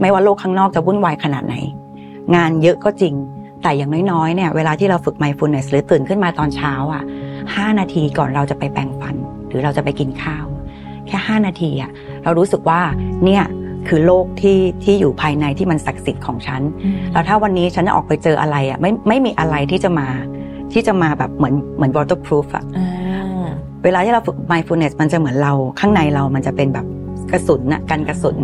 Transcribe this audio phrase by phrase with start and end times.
[0.00, 1.54] ไม่ว่าโลกข้างนอกจะวุ่นวายขนาดไหน
[2.34, 3.14] งานเยอะก็จริง
[3.62, 7.02] แต่อย่างน้อยๆเนี่ยเวลาที่เราฝึก mindfulness หรือตื่นขึ้นมาตอนเช้าอะ
[7.56, 9.16] ห้านาทีก่อนเราจะไปแปรงฟัน
[9.48, 10.46] หรือเราจะไปกินข้าว
[11.06, 11.90] แค่ห้านาทีอะ
[12.24, 12.80] เรารู้สึกว่า
[13.24, 13.44] เนี่ย
[13.88, 16.62] คือโลกที่ที่อยู่ภายในที่มันศักดิ์สิทธิ์ของฉัน
[17.12, 20.08] แล้วถ้าวันนี้ฉันออกไปเจออะไรอะไม่ไม่มีอะไรที่จะมา
[20.72, 22.64] ที่จะมาแบบเหมือนเหมือน waterproof อะ
[23.84, 26.86] เวลาที่เราฝึก mindfulness มันจะเหมือนเราข้างในเรามันจะเป็นแบบ
[27.32, 28.36] กระสุนนะกันกระสุน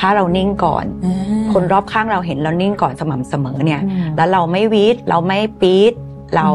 [0.00, 0.84] ถ้าเรานิ่งก่อน
[1.52, 3.82] คนรอบข้างเราเห็นเรานิ่งก่อนสม่ำเสมอเนี่ย
[4.16, 5.92] แล้วเราไม่วีดเราไม่ปี๊ด
[6.36, 6.48] เรา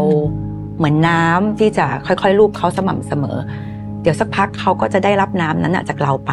[0.77, 3.37] เหมือนน้ำที่จะค่อยๆลูบเขาสม่ำเสมอ
[4.01, 6.31] เดี๋ยวสักพักเขาก็จะได้รับน้ำนั้นจากเราไป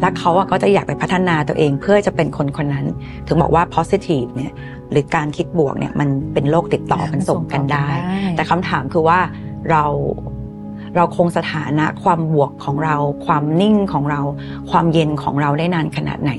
[0.00, 2.86] และเขาก็จะอยากไปพัฒนาตัวเองเพื่อจะเป็นคนคนนั้น
[3.26, 4.52] ถึงบอกว่า positive เนี่ย
[4.90, 7.86] หรือการคิดบวกเนี่ยมันเป็นโรคติดต่อมันส่งกันได้
[8.36, 9.18] แต่คำถามคือว่า
[9.70, 9.84] เรา
[10.96, 12.96] เราคงสถานะความบวกของเรา
[13.26, 14.20] ความนิ่งของเรา
[14.70, 16.32] ความเย็นของเราได้นานขนาดไหน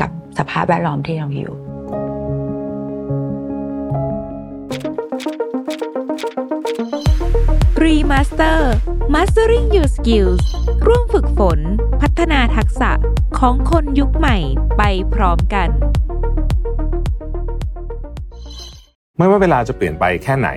[0.00, 1.54] กับสภาพแวดล้อมที่เราอยู่
[7.82, 8.72] Remaster
[9.14, 10.42] Mastering Your Skills
[10.86, 11.58] ร่วมฝึกฝน
[12.00, 12.90] พัฒนาทักษะ
[13.38, 14.36] ของคนยุคใหม่
[14.78, 14.82] ไป
[15.14, 15.68] พร้อมกัน
[19.18, 20.50] ไม่ว่าเวลาจะเปลี่ยนไปแค่ไหน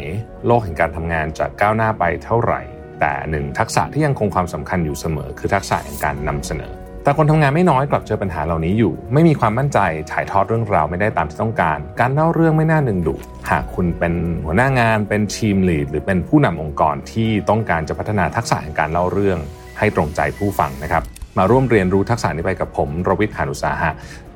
[0.46, 2.62] โลกแห่งการทำงานจะก้าวหน้าไปเท่าไหร่
[3.00, 9.80] แต่หนึ่งทักษะที่ยังคงความสำคัญอยู่เสมอ คือทักษะแห่งการนำเสนอ แต่คนทำงานไม่น้อยกลับเจอปัญหาเหล่านี้อยู่ ไม่มีความมั่นใจ
[10.12, 14.14] ถ่ายทอดเรื่องราวไม่ได้ตามที่ต้องการ การเล่าเรื่องไม่น่าดึงดูดหากคุณเป็น
[14.46, 19.40] หัวหน้างานเป็นทีมลีดหรือเป็นผู้นำองค์กรที่ต้องการจะพัฒนาทักษะแห่งการเล่าเรื่อง
[19.80, 21.04] ให้ตรงใจผู้ฟังนะครับ
[21.38, 23.92] มาร่วมเรียนรู้ทักษะนี้ไปกับผมรวิทย์หานุสาหะ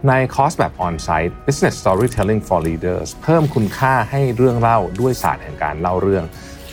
[0.07, 6.23] ในคอร์สแบบ On-site Business Storytelling for Leaders เพิ่มคุณค่าให้เรื่องเล่าด้วยศาสตร์แห่งการเล่าเรื่อง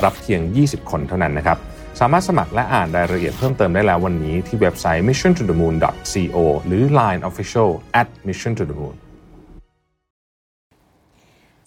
[0.05, 1.59] รับเพียง 20 คนเท่านั้นนะครับ
[2.01, 5.75] สามารถสมัครและอ่านรายละเอียดเพิ่มเติมได้แล้ววันนี้ที่เว็บไซต์ mission to the moon
[6.13, 6.37] co
[6.67, 7.71] หรือ line official
[8.01, 8.97] at mission to the moon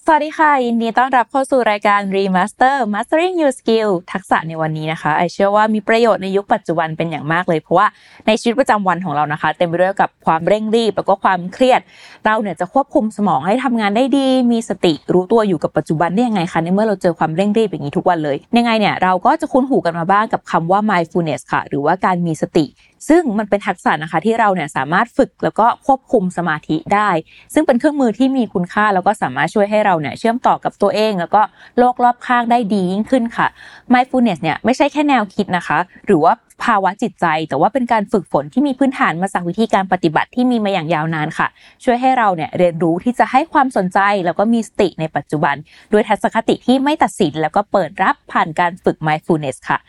[0.09, 7.88] สวัสดีค่ะ ยินดีต้อนรับเข้าสู่รายการ Remaster Mastering Your Skill ทักษะในวันนี้นะคะไอเชื่อว่ามีประโยชน์ในยุคปัจจุบันเป็นอย่างมากเลย เพราะว่า
[8.28, 11.81] ในชีวิตประจำวันของเรานะคะ เต็มไปด้วยกับความเร่งรีบแล้วก็ความเครียด
[12.25, 22.66] เราเนี่ยจะควบคุมสมองให้ทำงานได้ดี มีสติรู้ตัวอยู่กับปัจจุบันได้ยังไงคะในเมื่อเราเจอความเร่งรีบอย่างนี้ทุกวันเลยยังไงเนี่ยเราก็จะคุ้นหูกันมาบ้างกับคำว่า mindfulness ค่ะ หรือว่าการมีสติ
[23.09, 27.09] ซึ่งมันเป็นทักษะนะคะที่เราเนี่ยสามารถฝึกแล้วก็ควบคุมสมาธิได้
[27.53, 31.41] ซึ่งเป็นเครื่องมือที่มีคุณค่าแล้วก็สามารถช่วยให้เราเนี่ยเชื่อมต่อกับตัวเอง แล้วก็
[31.80, 33.47] โลกรอบข้างได้ดียิ่งขึ้นค่ะ
[33.94, 36.34] mindfulness เนี่ยไม่ใช่แค่แนวคิดนะคะ หรือว่า
[36.66, 41.47] ภาวะจิตใจ แต่ว่าเป็นการฝึกฝนที่มีพื้นฐานมาจากวิธีการปฏิบัติที่มีมาอย่างยาวนานค่ะ
[41.84, 45.56] ช่วยให้เราเนี่ยเรียนรู้ที่จะให้ความสนใจ แล้วก็มีสติในปัจจุบัน
[45.91, 49.80] ด้วยทัศนคติที่ไม่ตัดสิน แล้วก็เปิดรับผ่านการฝึก mindfulness ค่ะ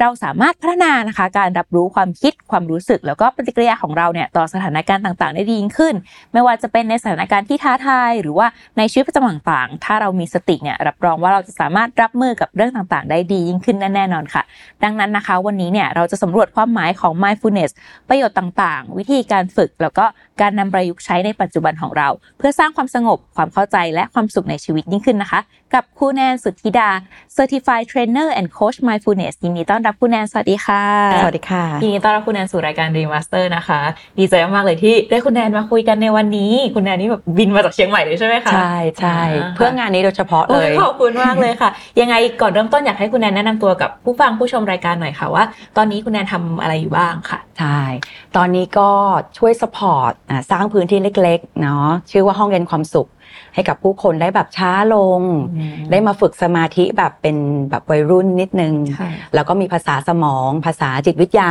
[0.00, 5.94] เราสามารถพัฒนานะคะการรับรู้ความคิดความรู้สึก แล้วก็ปฏิกิริยาของเราเนี่ยต่อสถานการณ์ต่างๆ ได้ดียิ่งขึ้น
[6.32, 8.46] ไม่ว่าจะเป็นในสถานการณ์ที่ท้าทายหรือว่า
[8.78, 14.42] ในชีวิตประจำวันต่างๆ ถ้าเรามีสติเนี่ยรับรองว่าเราจะสามารถรับมือกับเรื่องต่างๆ ได้ดียิ่งขึ้นแน่นอนค่ะ
[14.84, 17.72] ดังนั้นนะคะวันนี้เนี่ยเราจะสำรวจความหมายของ mindfulness
[18.08, 20.04] ประโยชน์ต่างๆ วิธีการฝึกแล้วก็
[20.40, 25.40] การนำประยุกต์ใช้ในปัจจุบันของเรา เพื่อสร้างความสงบความเข้าใจและความสุขในชีวิตยิ่งขึ้นนะคะ
[25.74, 26.90] กับครูแนนสุทธิดา
[27.36, 30.82] Certified Trainer and Coach Mindfulness ยินดีต้อนรับครูแนนสวัสดีค่ะ
[31.22, 33.80] สวัสดีค่ะยินดีต้อนรับคุณแนนสู่รายการ Remaster นะคะ
[34.18, 41.70] ดีใจมากๆเลยที่ได้คุณแนนมาคุยกันในวันนี้คุณแนนนี่แบบบินมาจากเชียงใหม่เลยใช่ไหมคะใช่ใช่อ่าเพื่องานนี้โดยเฉพาะเลยโอ้ขอบคุณมากเลยค่ะ
[42.00, 45.44] ยังไงก่อนเริ่มต้นอยากให้คุณแนนแนะนำตัวกับผู้ฟังผู้ชมรายการหน่อยค่ะว่า
[45.76, 47.80] ตอนนี้คุณแนนทำอะไรอยู่บ้างค่ะใช่
[48.36, 48.90] ตอนนี้ก็
[49.38, 50.12] ช่วยสปอร์ต
[50.50, 53.08] สร้างพื้นที่เล็กๆเนาะชื่อว่าห้องเรียนความสุข
[53.54, 55.20] ให้กับผู้คนได้แบบช้าลง
[55.56, 57.36] อืมได้มาฝึกสมาธิแบบเป็น
[57.70, 61.50] แบบวัยรุ่นนิดนึงค่ะแล้วก็มีภาษาสมอง ภาษาจิตวิทยา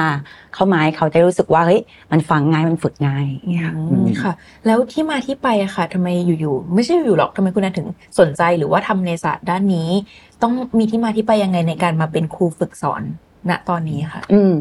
[0.53, 4.33] เข้ามาให้เขาได้รู้สึกว่าเฮ้ยมันฟังง่ายมันฝึกง่ายอย่างเงี้ยอืมค่ะ
[4.65, 7.87] แล้วที่มาที่ไปอะค่ะทำไมอยู่ๆไม่ใช่อยู่ๆหรอกทำไมคุณแนนถึง
[8.19, 9.89] สนใจหรือว่าทำในศาสตร์ด้านนี้
[10.41, 13.01] ต้องมีที่มาที่ไปยังไงในการมาเป็นครูฝึกสอน
[13.49, 14.53] ณตอนนี้ค่ะ อืม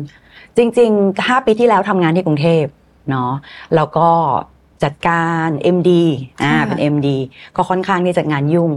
[0.57, 2.65] จริงๆ 5 ปีที่แล้วทำงานที่กรุงเทพ
[3.11, 3.33] เนาะ
[3.75, 4.09] แล้วก็
[4.85, 5.91] จัดการ MD
[6.43, 7.09] อ่าค่ะเป็น MD
[7.57, 8.73] ก็ค่อนข้างที่จะงานยุ่ง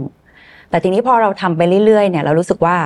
[0.70, 2.76] แต่ทีนี้พอเราทำไปเรื่อยๆเนี่ยเรารู้สึกว่า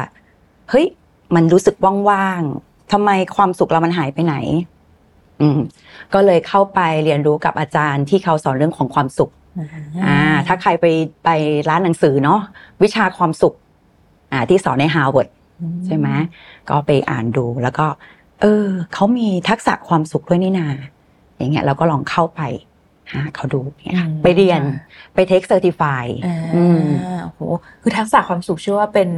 [0.71, 0.87] เฮ้ย
[1.35, 1.75] มันรู้สึก
[2.09, 4.37] ว่างๆทำไมความสุขเรามันหายไปไหน
[5.41, 5.59] อืม
[6.15, 9.31] ก็เลยเข้าไปเรียนรู้กับอาจารย์ที่เขาสอนเรื่องของความสุข
[10.05, 10.87] อ่าถ้าใครไป
[11.25, 11.29] ไป
[11.69, 12.41] ร้านหนังสือเนาะ
[12.83, 13.55] วิชาความสุข
[14.33, 15.29] อ่าที่สอนในฮาร์วาร์ด
[15.87, 16.09] ใช่ไหม
[16.69, 17.87] ก็ไปอ่านดูแล้วก็
[18.41, 20.67] เออเขามีทักษะความสุขด้วยนี่นา
[21.37, 22.41] อย่างเงี้ยเราก็ลองเข้าไป
[23.11, 24.83] หาเขาดูเนี่ยค่ะอืมไปเรียนค่ะ
[25.15, 26.81] ไป take certify อ่าอืม
[27.23, 27.41] โอ้โห
[27.83, 29.09] คือทักษะความสุขเชื่อว่าเป็น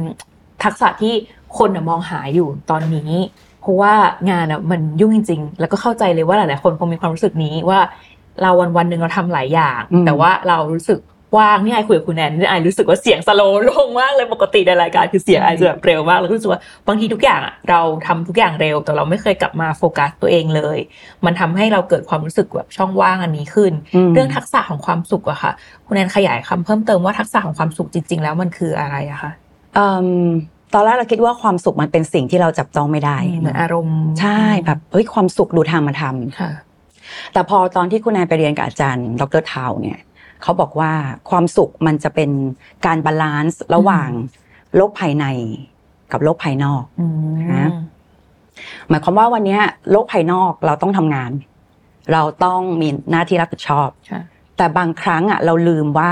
[0.63, 1.13] ทักษะที่
[1.57, 3.11] คนน่ะมองหาอยู่ตอนนี้
[3.61, 3.93] เพราะว่า
[4.31, 7.79] งานอะมันยุ่งจริง ๆ แล้วก็เข้าใจเลยว่าหลายๆคนคงมีความรู้สึกนี้ว่า
[8.41, 10.99] เราวันวันหนึ่งเราทำหลายอย่าง แต่ว่าเรารู้สึก
[11.37, 20.77] ว่างนี่ไอคุยกับคุณแอนนี่ไอรู้สึกว่าเสียงสโลลงมากเลยปกติในรายการคือเสียงไอจะแบบเร็วมากแล้วรู้สึกว่าบางทีทุกอย่างอะเราทำทุกอย่างเร็ว แต่เราไม่เคยกลับมาโฟกัสตัวเองเลย
[21.25, 23.73] มันทำให้เราเกิดความรู้สึกแบบช่องว่างอันนี้ขึ้น
[24.13, 25.51] เรื่องทักษะของความสุขอะค่ะ
[25.87, 29.31] คุณแอนขยายคำเพิ่มเติมว่าทักษะของความสุขจริง ๆ แล้วมันคืออะไรอะคะ
[30.73, 39.43] ตอนแรกเราคิดว่าความสุขมันเป็นสิ่งที่เราจับต้องไม่ได้เหมือนอารมณ์ใช่แบบเฮ้ยความสุขดูทางมาทำแต่พอตอนที่คุณนายไปเรียนกับอาจารย์ ดร.
[39.51, 39.99] Tal เนี่ย
[40.43, 40.91] เขาบอกว่า
[41.29, 42.29] ความสุขมันจะเป็น
[42.85, 44.09] การ balance ระหว่าง
[44.75, 45.25] โลกภายใน
[46.11, 46.83] กับโลกภายนอก
[47.53, 47.71] นะ
[48.89, 49.59] หมายความว่าวันนี้
[49.91, 51.31] โลกภายนอกเราต้องทำงาน
[52.13, 53.89] เราต้องมีหน้าที่รับผิดชอบ
[54.57, 56.11] แต่บางครั้งอะเราลืมว่า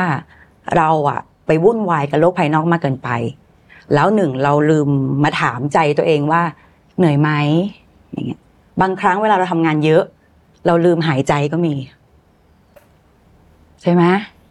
[0.75, 3.09] เราอะ ไปวุ่นวายกับโลกภายนอกมากเกินไป
[3.93, 4.87] แล้วหนึ่งเราลืม
[5.23, 6.41] มาถามใจตัวเองว่า
[6.97, 7.29] เหนื่อยไหม
[8.11, 8.41] อย่างเงี้ย
[8.81, 10.03] บางครั้งเวลาเราทำงานเยอะ
[10.65, 11.73] เราลืมหายใจก็มี
[13.81, 14.03] ใช่ไหม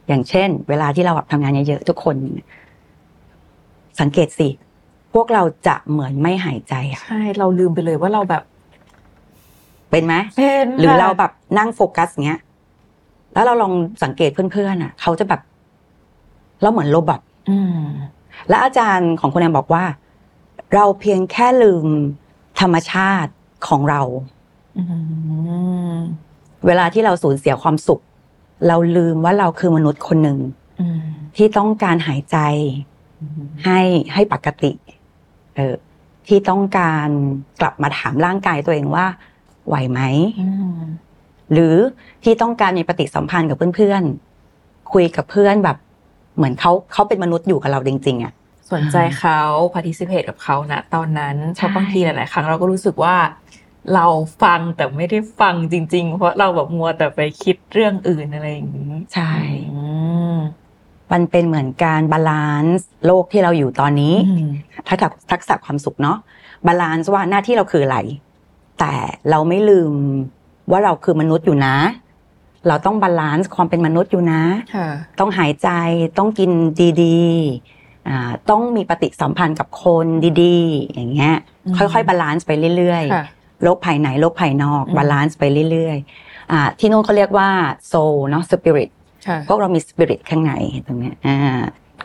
[0.08, 2.16] อย่างเช่น เวลาที่เราทำงานเยอะๆทุกคน
[4.00, 4.48] สังเกตสิ
[5.14, 6.74] พวกเราจะเหมือนไม่หายใจ
[7.04, 8.42] ใช่เราลืมไปเลยว่าเราแบบ
[9.90, 12.40] เป็นไหมเป็นหรือเราแบบนั่งโฟกัสเงี้ย
[13.34, 13.72] แล้วเราลอง
[14.02, 15.40] สังเกตเพื่อนๆอะ เขาจะแบบ
[16.62, 17.20] เราเหมือนโรบอท
[18.48, 19.84] และอาจารย์ของคุณแอมบอกว่า
[20.74, 21.86] เราเพียงแค่ลืม
[22.60, 23.32] ธรรมชาติ
[23.68, 24.00] ของเรา
[26.66, 28.02] เวลาที่เราสูญเสียความสุข
[28.66, 30.38] เราลืมว่าเราคือมนุษย์คนหนึ่ง
[31.36, 32.38] ที่ต้องการหายใจ
[33.64, 33.80] ให้
[34.14, 34.72] ให้ปกติ
[35.56, 35.74] เออ
[36.28, 37.08] ที่ต้องการ
[37.60, 39.06] กลับมาถามร่างกายตัวเองว่า
[39.68, 40.00] ไหวไหม
[41.52, 41.74] หรือ
[42.24, 45.76] ที่ต้องการมีปฏิสัมพันธ์กับเพื่อนๆคุยกับเพื่อนแบบ
[46.36, 48.32] เหมือนเขาเขาเป็นมนุษย์อยู่กับเราจริง ๆอะ
[48.72, 49.40] สนใจเขา
[49.74, 53.16] participate กับเขานะตอนนั้นเพราะบางทีหลาย ๆ ครั้งเราก็รู้สึกว่า
[53.94, 54.06] เรา
[54.42, 59.32] ฟังแต่ไม่ได้ฟังจริง ๆ เพราะเราแบบมัวแต่ไปคิดเรื่องอื่นอะไรอย่างนี้ใช่
[61.12, 64.14] มันเป็นเหมือนการ balance โลกที่เราอยู่ตอนนี้
[64.86, 64.96] ถ้า
[65.30, 66.18] ทักษะความสุขเนาะ
[66.66, 67.98] balance ว่าหน้าที่เราคืออะไร
[68.78, 68.94] แต่
[69.30, 69.92] เราไม่ลืม
[70.70, 71.76] ว่าเราคือมนุษย์อยู่นะ
[72.68, 74.42] เราต้อง balance ความเป็นมนุษย์อยู่นะ
[75.20, 75.68] ต้องหายใจ
[76.18, 76.50] ต้องกิน
[77.02, 80.06] ดีๆต้องมีปฏิสัมพันธ์กับคน
[80.42, 81.36] ดี ๆ อย่างเงี้ย
[81.76, 87.48] ค่อยๆ balance ไปเรื่อย ๆ โลกภายในโลกภายนอก balance ไปเรื่อยๆอ่าที่นู้นเขาเรียกว่า
[87.88, 88.90] soul เนาะสปิริต
[89.48, 90.52] พวกเรามีสปิริตข้างใน
[90.86, 91.38] ตรงนี้อ่า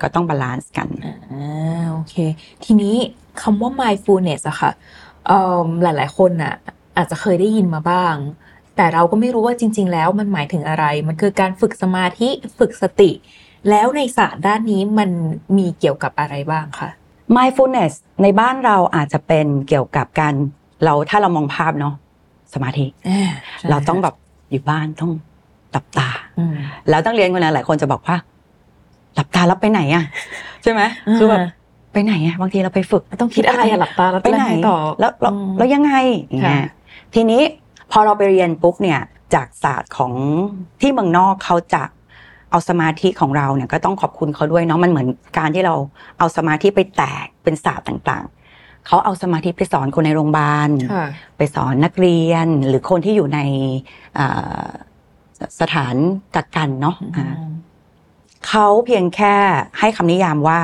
[0.01, 2.15] ก็ต้อง balance กันอ่าโอเค
[2.63, 2.95] ทีนี้
[3.41, 4.71] คำว่า mindfulness อะค่ะ
[5.83, 6.55] หลายๆคนอะ
[6.97, 8.15] อาจจะเคยได้ยินมาบ้าง
[8.75, 12.29] แต่เราก็ไม่รู้ว่าจริง ๆ แล้วมันหมายถึงอะไร มันคือการฝึกสมาธิ
[12.59, 13.11] ฝึกสติ
[13.69, 15.09] แล้วในศาสตร์ด้านนี้มัน
[15.57, 16.89] มีเกี่ยวกับอะไรบ้างคะ
[17.35, 17.93] mindfulness
[18.23, 20.35] ในบ้านเราอาจจะเป็นเกี่ยวกับการ
[20.83, 21.94] เราถ้าเรามองภาพเนาะ
[22.54, 22.86] สมาธิ
[23.69, 24.16] เราต้องแบบ
[24.51, 25.12] อยู่บ้านต้อง
[25.72, 26.10] หลับตา
[26.89, 28.16] แล้วต้องเรียนคนนั้นหลายคนจะบอกว่า
[29.16, 30.04] หลับตาแล้วไปไหนอะ
[30.63, 30.81] ใช่ไหม
[31.18, 31.39] คือแบบ
[31.94, 35.12] ไปไหนอะบางทีเราไปฝึกต้องคิดอะไรอะหลับตาแล้วไปไหนต่อแล้ว
[35.57, 35.94] แล้วยังไง
[36.30, 36.68] อย่างเงี้ย
[37.13, 37.42] ทีนี้
[37.92, 39.00] พอเราไปเรียนปุ๊บเนี่ย
[39.33, 40.12] จากศาสตร์ของ
[40.81, 41.83] ที่เมืองนอกเขาจะ
[42.51, 45.07] เอาสมาธิของเราเนี่ยก็ต้องขอบคุณเขาด้วยเนาะมันเหมือน
[45.38, 45.75] การที่เรา
[46.18, 48.25] เอาสมาธิไปแตกเป็นศาสตร์ต่าง
[48.87, 50.69] เขาเอาสมาธิไปสอนคนในโรงพยาบาล
[51.37, 53.39] ไปสอนนักเรียนหรือคนที่อยู่ใน
[55.59, 55.95] สถาน
[56.36, 56.95] กักกันเนาะ
[58.48, 59.36] เขาเพียงแค่
[59.79, 60.60] ให้คำนิยามว่า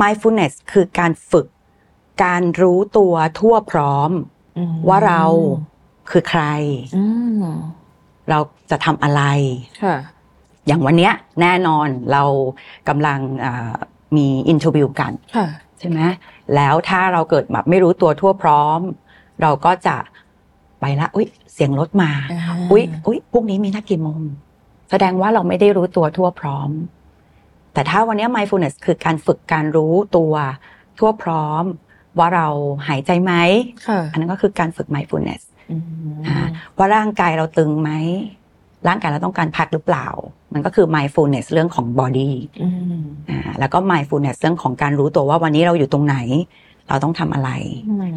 [0.00, 1.46] mindfulness คือการฝึก
[2.24, 4.10] การรู้ตัวทั่วพร้อม
[4.88, 5.22] ว่าเรา
[6.10, 6.42] คือใคร
[8.30, 8.38] เรา
[8.70, 9.22] จะทำอะไร
[10.66, 11.10] อย่างวันนี้
[11.40, 12.24] แน่นอนเรา
[12.88, 13.20] กำลัง
[14.16, 15.12] มีอินเทอร์วิวกัน
[15.78, 16.00] ใช่ไหม
[16.54, 18.80] แล้วถ้าเราเกิดแบบไม่รู้ตัวทั่วพร้อม
[19.42, 19.96] เราก็จะ
[20.80, 22.10] ไปละอุ้ยเสียงรถมา
[22.72, 24.20] อุ้ยอุ้ยพวกนี้มีนักกี่โมง
[24.90, 26.70] แสดงว่าเราไม่ได้รู้ตัวทั่วพร้อม
[27.72, 30.34] แต่ถ้าวันนี้ mindfulness คือการฝึกการรู้ตัว
[30.98, 31.64] ทั่วพร้อม
[32.18, 32.48] ว่าเรา
[32.88, 33.32] หายใจไหม
[34.12, 35.42] อันนั้นก็คือการฝึก mindfulness
[36.76, 37.90] ว่าร่างกายเราตึงไหม
[38.88, 40.06] ร่างกายเราต้องการพักหรือเปล่า
[40.54, 42.30] มันก็คือ mindfulness เรื่องของ body
[43.30, 46.16] อ่าแล้วก็ mindfulness เรื่องของการรู้ตัวว่าวันนี้เราอยู่ตรงไหน
[46.88, 47.50] เราต้องทำอะไร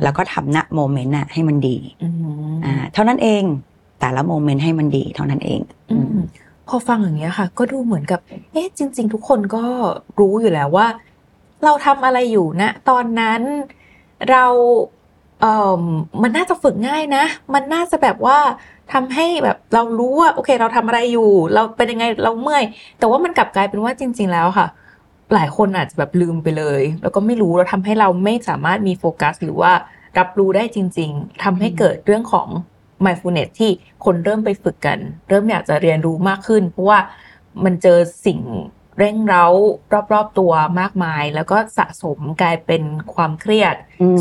[0.04, 1.78] แล้วก็ทำณโมเมนต์น่ะให้มันดี
[2.66, 3.44] อ่าเท่านั้นเอง
[4.00, 5.60] แต่ละโมเมนต์ให้มันดีเท่านั้นเอง
[6.68, 8.20] พอฟังอย่างเงี้ยค่ะ ก็ดูเหมือนกับ
[8.52, 9.64] เอ๊ะจริง ๆ ทุกคนก็
[10.20, 10.88] รู้อยู่แล้วว่า
[11.64, 13.42] เราทำอะไรอยู่นะ ตอนนั้น
[14.30, 14.99] เราเอ่อ
[16.22, 18.38] มันน่าจะฝึกง่ายนะ มันน่าจะแบบว่า
[18.94, 22.64] ทำให้แบบเรารู้ว่าโอเค เราทำอะไรอยู่ เราเป็นยังไงเราเมื่อย
[23.00, 24.68] แต่ว่ามันกลับกลายเป็นว่าจริง ๆ แล้วค่ะ
[25.34, 29.72] หลายคนอาจจะแบบลืมไปเลย แล้วก็ไม่รู้เราทำให้เราไม่สามารถมีโฟกัส หรือว่า
[30.18, 32.48] รับรู้ได้จริง ๆทำให้เกิดเรื่องของ
[33.04, 33.72] mindfulness ที่
[34.06, 37.00] คนเริ่มไปฝึกกัน เริ่มอยากจะเรียนรู้มากขึ้น เพราะว่า
[37.64, 38.40] มันเจอสิ่ง
[39.00, 39.46] เร่งเร้า
[40.14, 43.76] รอบๆตัวมากมาย แล้วก็สะสมกลายเป็นความเครียด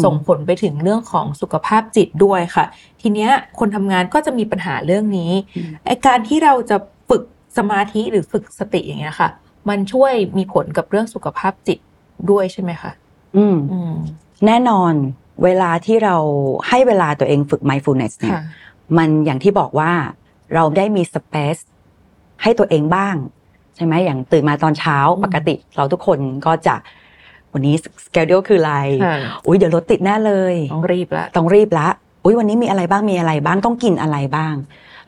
[0.05, 2.65] ส่งผลไปถึงเรื่องของสุขภาพจิตด้วยค่ะ
[3.01, 5.31] ทีเนี้ยคนทำงานก็จะมีปัญหาเรื่องนี้
[5.87, 6.77] ไอการที่เราจะ
[7.11, 7.23] ฝึก
[7.59, 9.29] สมาธิหรือฝึกสติอย่างเงี้ยค่ะ
[9.69, 11.79] มันช่วยมีผลกับเรื่องสุขภาพจิต
[12.31, 12.93] ด้วยใช่ไหมคะ
[13.37, 13.57] อืม
[14.47, 14.95] แน่นอน
[15.45, 16.17] เวลาที่เรา
[16.69, 18.39] ให้เวลาตัวเองฝึก mindfulness เนี่ย
[18.97, 19.93] มันอย่างที่บอกว่า
[20.55, 21.57] เราได้มีสเปซ
[22.43, 23.15] ให้ตัวเองบ้าง
[23.79, 26.75] ใช่ไหมอย่างตื่นมาตอนเช้าปกติเราทุกคนก็จะ
[27.53, 28.75] วันนี้สเกลคืออะไร
[29.47, 31.89] อุ้ยเดี๋ยวรถติดแน่เลย ต้องรีบละต้องรีบละ
[32.25, 34.55] อุ้ยวันนี้มีอะไรบ้างมีอะไรบ้างต้องกินอะไรบ้าง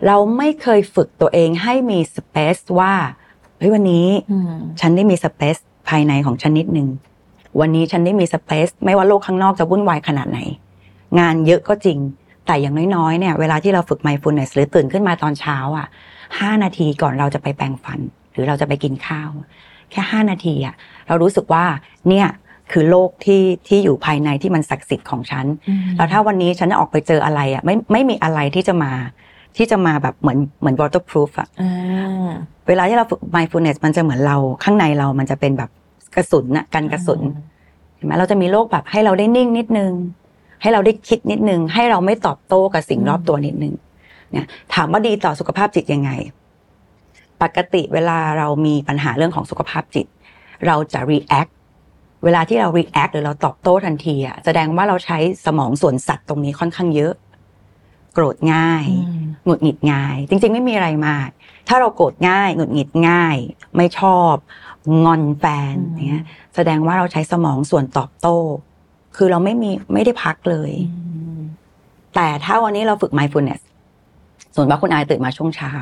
[0.07, 2.93] เราไม่เคยฝึกตัวเองให้มีสเปซว่า
[3.59, 4.07] เฮ้ยวันนี้
[4.81, 5.57] ฉันได้มีสเปซ
[5.89, 6.89] ภายในของฉันนิดนึง
[7.61, 10.39] วันนี้ฉันได้มีสเปซไม่ว่าโลกข้างนอกจะวุ่นวายขนาดไหน
[11.19, 11.99] งานเยอะก็จริง
[12.47, 15.87] แต่อย่างน้อยๆเนี่ย เวลาที่เราฝึก mindfulness หรือตื่นขึ้นมาตอนเช้าอะ
[16.41, 19.31] ห้านาทีก่อนเราจะไปแปรงฟันห รือเราจะไปกินข้าว
[19.91, 20.75] แค่ห้านาทีอะ
[21.09, 21.65] เรารู้สึกว่า
[22.09, 22.27] เนี่ย
[22.73, 25.47] คือโลกที่ที่อยู่ภายในที่มันศักดิ์สิทธิ์ของฉัน
[25.97, 28.93] แล้วถ้าวันนี้ฉันออกไปเจออะไรอะไม่ไม่มีอะไรที่จะมา
[29.57, 31.49] ที่จะมาแบบเหมือนเหมือน waterproof อะ
[32.69, 35.71] เวลาที่เราฝึก mindfulness มันจะเหมือนเราข้างในเรามันจะเป็นแบบ
[36.17, 37.21] กระสุนนะกันกระสุน
[37.97, 39.93] เห็นไหมเราจะมีโลกแบบให้เราได้นิ่งนิดนึง
[40.63, 43.75] ให้เราได้คิดนิดนึง ให้เราไม่ตอบโต้กับสิ่งรอบตัวนิดนึง
[44.33, 46.11] เนี่ยถามว่าดีต่อสุขภาพจิตยังไง
[47.43, 50.07] ปกติเวลาเรามีปัญหาเรื่องของสุขภาพจิต
[50.67, 51.53] เราจะ react
[52.25, 57.15] เวลาที่เรา react หรือเราตอบโต้ทันทีอะแสดงว่าเราใช้สมองส่วนสัตว์ตรงนี้ค่อนข้างเยอะ
[58.15, 58.87] โกรธง่าย
[59.45, 61.29] หงุดหงิดง่าย จริง ๆ ไม่มีอะไรมาก
[61.69, 63.37] ถ้าเราโกรธง่ายหงุดหงิดง่าย
[63.77, 64.35] ไม่ชอบ
[65.05, 65.75] งอนแฟน
[66.09, 68.39] เนี้ย แสดงว่าเราใช้สมองส่วนตอบโต้
[69.17, 70.73] คือเราไม่มีไม่ได้พักเลย
[72.15, 73.63] แต่ถ้าวันนี้เราฝึก mindfulness
[74.55, 75.73] ส่วนว่าคุณอายตื่นมาช่วงเช้า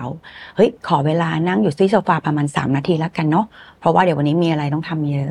[0.57, 3.47] เฮ้ย ขอเวลานั่งอยู่ที่โซฟาประมาณสามนาทีแล้วกันเนาะ
[3.81, 5.31] เพราะว่าเดี๋ยววันนี้มีอะไรต้องทำเยอะ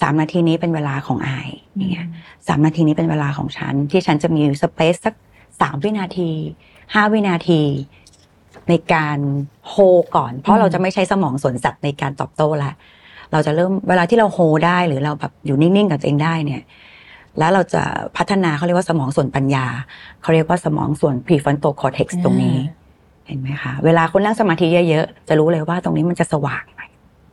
[0.00, 2.06] สามนาทีนี้เป็นเวลาของอายอย่างเงี้ย
[2.48, 5.14] สามนาทีนี้เป็นเวลาของฉัน ที่ฉันจะมีสเปซสัก
[5.60, 6.30] สามวินาที
[6.94, 7.62] ห้าวินาที
[8.68, 9.18] ในการ
[9.68, 9.74] โฮ
[10.16, 12.72] ก่อน เพราะเราจะไม่ใช้สมองส่วนสัตว์ในการตอบโต้ละ
[13.32, 16.62] เราจะเริ่มเวลาที่เราโฮได้หรือเราแบบอยู่นิ่งๆกับตัวเองได้เนี่ย
[17.40, 17.82] แล้วเราจะ
[18.16, 19.66] พัฒนาเขาเรียกว่าสมองส่วนปัญญา
[20.22, 22.58] เขาเรียกว่าสมองส่วน prefrontal cortex ตรงนี้
[23.26, 26.64] เห็นไหมคะ เวลาคนนั่งสมาธิเยอะๆ จะรู้เลยว่าตรงนี้มันจะสว่าง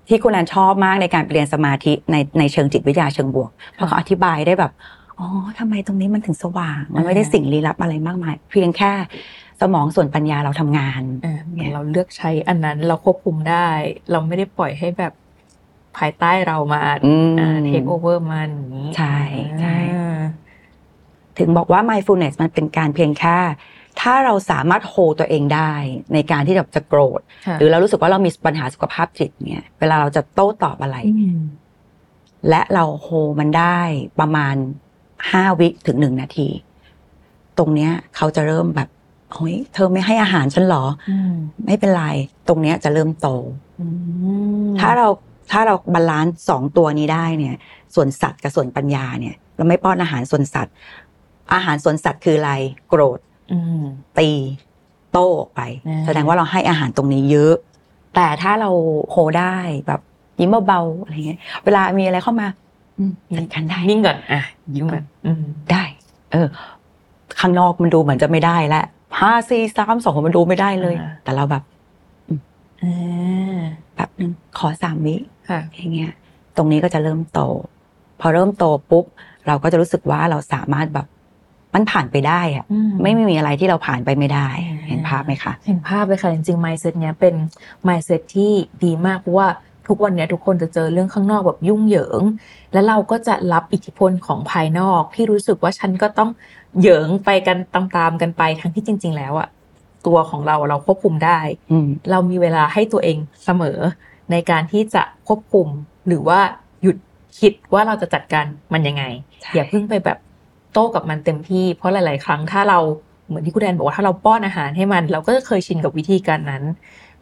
[0.07, 4.71] ที่คุณนันชอบมากในการเรียนสมาธิในในเชิงจิตวิทยาเชิงบวก เพราะเขาอธิบายได้แบบ
[5.19, 5.27] อ๋อ
[5.59, 8.91] ทำไมตรงนี้มันถึงสว่าง มันไม่ได้สิ่งลี้ลับอะไรมากมาย เพียงแค่
[9.61, 11.01] สมองส่วนปัญญาเราทำงาน
[11.73, 13.67] เราเลือกใช้อันนั้นเราควบคุมได้
[14.11, 15.13] เราไม่ได้ปล่อยให้แบบ
[15.97, 16.81] ภายใต้เรามา
[17.67, 19.17] take over มันนี้ใช่
[19.61, 19.77] ใช่
[21.37, 23.37] ถึงบอกว่า mindfulness มันเป็นการเพียงแค่
[24.01, 25.71] ถ้าเราสามารถโฮตัวเองได้
[26.13, 27.21] ในการที่แบบจะโกรธ
[27.59, 30.97] หรือเรารู้สึกว่าเรามีปัญหาสุขภาพจิตเนี่ย เวลาเราจะโต้ตอบอะไร
[32.49, 33.07] และเราโฮ
[33.39, 33.79] มันได้
[34.19, 34.55] ประมาณ
[35.31, 36.47] ห้าวิถึงหนึ่งนาที
[37.57, 38.89] ตรงเนี้ย เขาจะเริ่มแบบ
[39.33, 40.85] เฮ้ยเธอไม่ให้อาหารฉันหรอ
[41.65, 42.05] ไม่เป็นไร
[42.47, 43.29] ตรงเนี้ยจะเริ่มโต
[44.79, 45.07] ถ้าเรา
[45.51, 47.55] ถ้าเรา balance สองตัวนี้ได้เนี่ย
[47.95, 50.73] ส่วนสัตว์กับส่วนปัญญาเนี่ย เราไม่ป้อนอาหารส่วนสัตว์
[51.53, 52.53] อาหารส่วนสัตว์คืออะไร
[52.87, 53.19] โกรธ
[54.17, 54.29] ตี
[55.11, 55.61] โต้ออกไป
[56.05, 57.55] แสดงว่าเราให้อาหารตรงนี้เยอะ
[58.15, 58.69] แต่ถ้าเรา
[59.11, 59.55] โฮได้
[59.87, 60.01] แบบ
[60.39, 62.47] ยิ้มเบาๆอะไรเงี้ย เวลามีอะไรเข้ามา
[63.35, 64.41] จัดการได้นิ่งก่อนอะ
[64.75, 65.03] ยิ้มก่อน
[65.71, 65.83] ได้
[66.31, 66.47] เออ
[67.39, 68.85] ข้างนอกมันดูเหมือนจะไม่ได้แล้ว
[69.19, 71.63] ห้าสี่สามสองมันดูไม่ได้เลย แต่เราแบบ
[73.95, 75.15] แบบนึงขอสามวิ
[75.75, 76.11] อย่างเงี้ย
[76.57, 77.41] ตรงนี้ก็จะเริ่มโต
[78.21, 79.05] พอเริ่มโตปุ๊บ
[79.47, 81.07] เราก็จะรู้สึกว่าเราสามารถแบบ
[81.73, 82.65] มันผ่านไปได้อะ
[83.03, 84.47] ไม่มีอะไรที่เราผ่านไปไม่ได้
[84.87, 87.35] เห็นภาพไหมคะ เห็นภาพเลยค่ะ จริงๆ mindset เนี้ยเป็น
[87.87, 88.51] mindset ที่
[88.83, 89.47] ดีมากเพราะว่า
[89.87, 92.21] ทุกวันนี้ทุกคนจะเจอเรื่องข้างนอกแบบยุ่งเหยิง
[92.73, 96.29] แล้วเราก็จะรับอิทธิพลของภายนอกที่รู้สึกว่าฉันก็ต้อง
[96.79, 99.47] เหยิงไปกันตามๆกันไปทั้งที่จริง ๆ แล้วอะ
[100.07, 101.39] ตัวของเราเราควบคุมได้
[102.11, 103.79] เรามีเวลาให้ตัวเองเสมอ
[104.31, 105.67] ในการที่จะควบคุม
[106.07, 106.39] หรือว่า
[106.81, 106.97] หยุด
[107.39, 109.03] คิดว่าเราจะจัดการมันยังไง
[109.53, 110.17] อย่าเพิ่งไปแบบ
[110.73, 112.79] โต้กับมันเต็มที่ เพราะหลาย ๆ ครั้งถ้าเรา
[113.27, 116.63] เหมือนที่คุณแดนบอกว่าถ้าเราป้อนอาหารให้มัน เราก็เคยชินกับวิธีการนั้น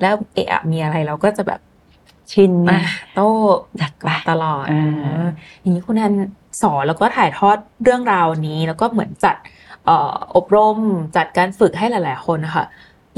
[0.01, 1.59] แล้วเอะมีอะไรเราก็จะแบบ
[2.31, 2.51] ชิน
[3.15, 3.29] โต้
[3.81, 3.91] จัด
[4.29, 4.65] ตลอด
[5.62, 6.13] อย่างนี้คุณแดน
[6.62, 9.35] สอนแล้วก็ถ่ายทอดเรื่องราวนี้ แล้วก็เหมือนจัด
[10.35, 10.77] อบรม
[11.15, 12.65] จัดการฝึกให้หลาย ๆ คนนะคะ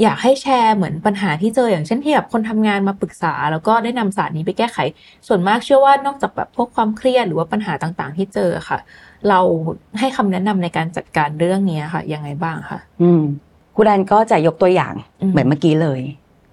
[0.02, 4.78] อยากให้แชร์เหมือนปัญหาที่เจออย่างเช่นที่แบบคนทำงานมาปรึกษา แล้วก็ได้นำศาสตร์นี้ไปแก้ไข
[5.26, 8.78] ส่วนมากเชื่อว่านอกจากแบบพวกความเครียดหรือว่าปัญหาต่างๆ ที่เจอค่ะ
[9.28, 9.40] เรา
[9.98, 13.22] ให้คำแนะนำในการจัดการเรื่องนี้ค่ะยังไงบ้างคะอืม
[13.76, 14.94] คุณแอนก็จะยกตัวอย่าง
[15.30, 16.00] เหมือนเมื่อกี้เลย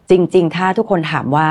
[0.10, 1.50] จริง ๆ ถ้าทุกคนถามว่า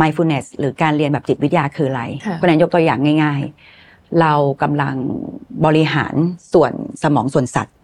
[0.00, 2.02] mindfulness หรือการเรียนแบบจิตวิทยาคืออะไร
[2.40, 3.40] คุณแอนยกตัวอย่างง่าย
[3.80, 4.94] ๆ เรากำลัง
[5.64, 6.14] บริหาร
[6.52, 7.74] ส่วนสมองส่วนสัตว์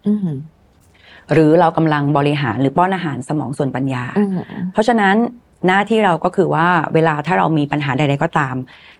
[1.33, 4.05] หรือเรากำลังบริหารหรือป้อนอาหารสมองส่วนปัญญา
[4.73, 5.17] เพราะฉะนั้น
[5.67, 8.55] หน้าที่เราก็คือว่าเวลาถ้าเรามีปัญหาใดๆก็ตาม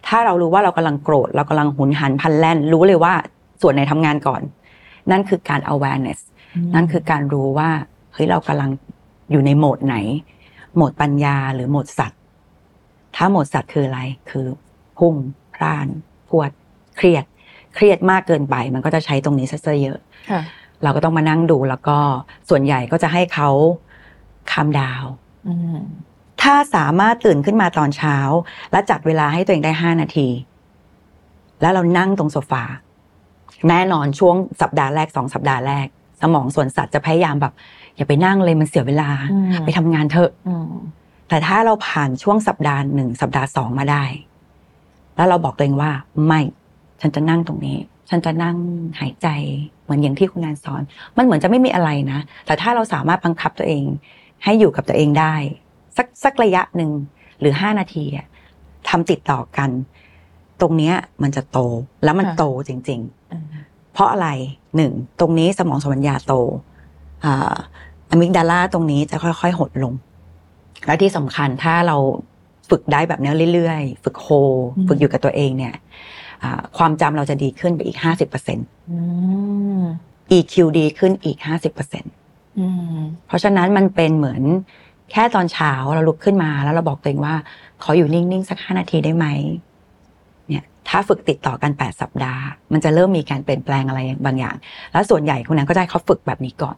[0.07, 3.15] ถ้าเรารู้ว่าเรากำลังโกรธ เรากำลังหุนหันพันแล่น รู้เลยว่า
[3.63, 4.43] ส่วนไหนทำงานก่อน
[5.11, 6.21] นั่นคือการ awareness
[6.75, 7.71] นั่นคือการรู้ว่า
[8.13, 8.71] เฮ้ยเรากำลัง
[9.31, 9.97] อยู่ในโหมดไหน
[10.75, 12.21] โหมดปัญญาหรือโหมดสัตว์
[13.17, 14.01] ถ้าโหมดสัตว์คืออะไร
[14.31, 14.47] คือ
[14.99, 15.15] พุ่ง
[15.55, 15.87] พร่าน
[16.29, 16.51] พวด
[16.97, 17.25] เครียด
[17.75, 19.99] เครียดมากเกินไป มันก็จะใช้ตรงนี้ซะเยอะ
[20.83, 21.99] เราก็ต้องมานั่งดูแล้วก็
[22.49, 23.49] ส่วนใหญ่ก็จะให้เขา
[24.53, 25.05] คำดาว
[26.43, 28.17] ถ้าสามารถตื่นขึ้นมาตอนเช้า
[28.73, 30.29] และจัดเวลาให้ตัวเองได้ห้านาที
[31.61, 32.65] แล้วเรานั่งตรงโซฟา
[33.69, 35.87] แน่นอนช่วงสัปดาห์แรกสองสัปดาห์แรก
[36.21, 37.53] สมองส่วนสัตว์จะพยายามแบบ
[37.97, 39.11] อย่าไปนั่งเลยมันเสียเวลา
[39.65, 40.31] ไปทำงานเถอะ
[41.29, 44.05] แต่ถ้าเราผ่านช่วงสัปดาห์หนึ่งสัปดาห์สองมาได้
[45.17, 45.91] แล้วเราบอกตัวเองว่า
[46.27, 46.41] ไม่
[47.01, 47.79] ฉันจะนั่งตรงนี้
[48.13, 48.57] ฉันจะนั่ง
[49.01, 49.29] หายใจ
[49.85, 50.83] เหมือนอย่างที่คุณนานสอน
[51.17, 53.85] มันเหมือนจะไม่มีอะไรนะ แต่ถ้าเราสามารถบังคับตัวเอง
[54.45, 55.35] ให้อยู่กับตัวเองได้
[55.97, 56.91] สักสักระยะหนึ่ง
[57.41, 58.05] หรือห้านาที
[58.89, 59.71] ทำติดต่อกัน
[60.61, 61.59] ตรงเนี้ยมันจะโต
[62.05, 63.01] แล้วมันโตจริง
[63.47, 64.29] ๆ เพราะอะไร
[64.77, 66.35] หนึ่งตรงนี้สมองสมัญญาโต
[68.11, 69.95] อะมิกดาลาตรงนี้จะค่อยๆหดลง
[70.87, 71.97] แล้วที่สำคัญถ้าเรา
[72.71, 74.27] ฝึกได้แบบนี้เรื่อยๆ ฝึกโฮ
[74.89, 75.75] ฝึกอยู่กับตัวเองเนี่ย
[76.79, 78.67] ความจำเราจะดีขึ้นไปอีกห้าสิบเปอร์เซ็นต์
[80.37, 82.13] EQ ดีขึ้นอีกห้าสิบเปอร์เซ็นต์
[83.27, 84.43] เพราะฉะนั้นมันเป็นเหมือน
[85.11, 87.35] แค่ตอนเช้าเราลุกขึ้นมาแล้วเราบอกตัวเองว่า
[87.83, 89.27] ขออยู่นิ่ง ๆ สักห้านาทีได้ไหม
[90.49, 94.55] เนี่ยถ้าฝึกติดต่อกันแปดสัปดาห์ มันจะเริ่มมีการเปลี่ยนแปลงอะไรบางอย่าง
[94.93, 96.77] แล้วส่วนใหญ่คุณนั้นก็ได้เขาฝึกแบบนี้ก่อน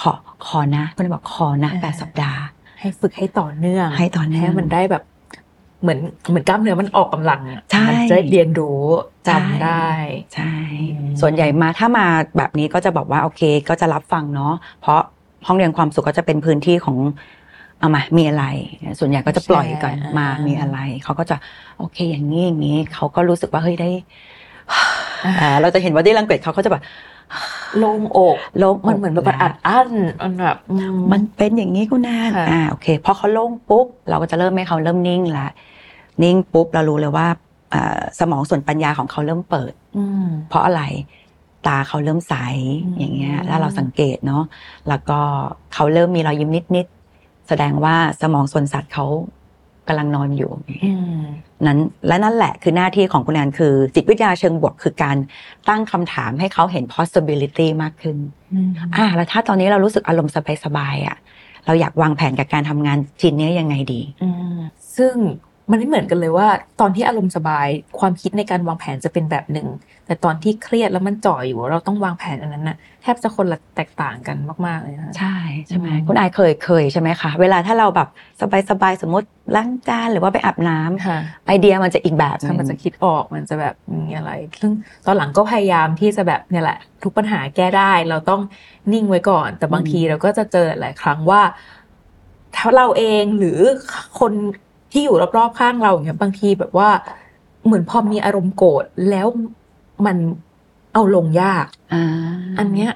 [0.00, 0.12] ขอ
[0.46, 2.40] ขอนะคุณบอกขอนะแปดสัปดาห์
[2.80, 5.02] ให้ฝึกให้ต่อเนื่อง ให้ต่อเนื่องมันได้แบบ
[5.84, 6.00] เหมือน
[6.30, 7.40] เหมือนกล้ามเนื้อมันออกกำลัง
[7.88, 8.82] มันจะเรียนรู้
[9.28, 9.88] จำได้
[10.34, 10.54] ใช่
[11.20, 15.00] ส่วนใหญ่มาถ้ามาแบบนี้ก็จะบอกว่าโอเค ก็จะรับฟังเนาะเพราะ
[15.46, 16.96] ห้องเรียนความสุขก็จะเป็นพื้นที่ของ
[17.80, 18.44] เอามา มีอะไร
[18.98, 21.36] ส่วนใหญ่ก็จะปล่อยก่อนมา มีอะไร เขาก็จะ
[21.78, 23.90] โอเค อย่างนี้อย่างนี้ เขาก็รู้สึกว่าเฮ้ยได้
[25.60, 26.82] เราจะเห็นว่าที่ลังเกตเขาก็จะแบบ
[27.78, 29.90] โล่งอกโล่งมันเหมือนแบบอัดอั้น
[30.22, 30.56] มันแบบ
[31.12, 35.48] มันเป็นอย่างนี้กูนานอ่าโอเคพอเขาโล่งปุ๊บเราก็จะเริ่มให้เขาเริ่มนิ่งละ
[36.22, 37.26] นิ่งปุ๊บเรารู้เลยว่า
[38.20, 39.72] สมองส่วนปัญญาของเขาเริ่มเปิด
[40.48, 40.82] เพราะอะไร
[41.66, 42.34] ตาเขาเริ่มใส
[42.98, 44.42] อย่างเงี้ยแล้วเราสังเกตเนาะ
[44.88, 45.18] แล้วก็
[45.74, 49.06] เขาเริ่มมีรอยยิ้มนิดๆแสดงว่าสมองส่วนสัตว์เขา
[49.88, 50.50] กำลังนอนอยู่
[51.66, 55.16] นั้นและนั่นแหละคือหน้าที่ของคุณแอนคือ จิตวิทยาเชิงบวกคือการ
[55.68, 58.18] ตั้งคำถามให้เขาเห็น possibility มากขึ้น
[58.96, 60.32] อ่าแล้วถ้าตอนนี้เรารู้สึกอารมณ์
[60.64, 61.16] สบายๆอะ
[61.66, 64.00] เราอยากวางแผนกับการทำงานชิ้นนี้ยังไงดี
[64.96, 65.14] ซึ่ง
[65.70, 66.48] มันไม่เหมือนกันเลยว่า
[66.80, 69.68] ตอนที่อารมณ์สบายความคิดในการวางแผนจะเป็นแบบหนึ่ง
[70.06, 78.08] แต่ตอนที่เครียดแล้วมันจ่ออยู่ เราต้องวางแผนอันนั้นนะแทบจะคนละแตกต่างกันมาก ๆ เลยนะใช่ใช่ไหมคุณอายเคยเคยใช่ไหมคะเวลาถ้าเราแบบ
[78.70, 84.72] สบายๆสมมติล้างจานหรือว่าไปอาบน้ำไอเดียมันจะอีกแบบมันจะคิดออกมันจะแบบมีอะไร ซึ่ง
[85.06, 88.40] ตอนหลังก็พยายามที่จะแบบเนี่ยแหละ ทุกปัญหาแก้ได้เราต้อง
[88.92, 91.42] นิ่งไว้ก่อน แต่บางทีเราก็จะเจอหลายครั้งว่า
[92.56, 93.60] ถ้าเราเองหรือ
[94.20, 94.32] คน
[94.94, 96.90] ที่อยู่รอบๆข้างเราอย่างเงี้ยบางทีแบบว่า
[97.64, 99.26] เหมือนพอมีอารมณ์โกรธแล้ว
[100.06, 100.16] มัน
[100.94, 101.66] เอาลงยาก
[102.58, 102.90] อันเนี้ย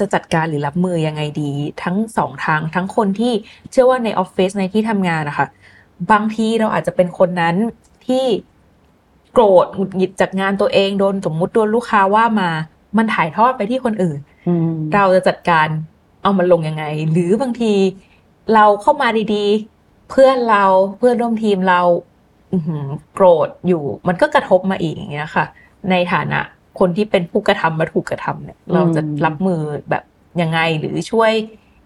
[0.00, 1.50] จะจัดการหรือรับมือยังไงดี
[1.82, 3.32] ทั้งสองทางทั้งคนที่
[3.70, 5.46] เชื่อว่าในออฟฟิศในที่ทำงานนะคะ
[6.12, 7.56] บางทีเราอาจจะเป็นคนนั้น
[8.06, 8.24] ที่
[9.32, 12.50] โกรธหงุดหงิดจากงานตัวเองโดนสมมุติโดนลูกค้าว่ามา
[12.96, 14.18] มันถ่ายทอดไปที่คนอื่น
[14.94, 15.68] เราจะจัดการ
[16.22, 17.72] เอามันลงยังไง หรือบางที
[18.54, 19.44] เราเข้ามาดี
[20.10, 20.64] เพื่อนเรา
[20.98, 21.80] เพื่อนร่วมทีมเรา
[23.14, 25.44] โกรธอยู่ มันก็กระทบมาอีกอย่างเงี้ยค่ะ
[25.90, 26.40] ในฐานะ
[26.78, 30.04] คนที่เป็นผู้กระทำมาถูกกระทำเนี่ย เราจะรับมือแบบ
[30.40, 31.32] ยังไงหรือช่วย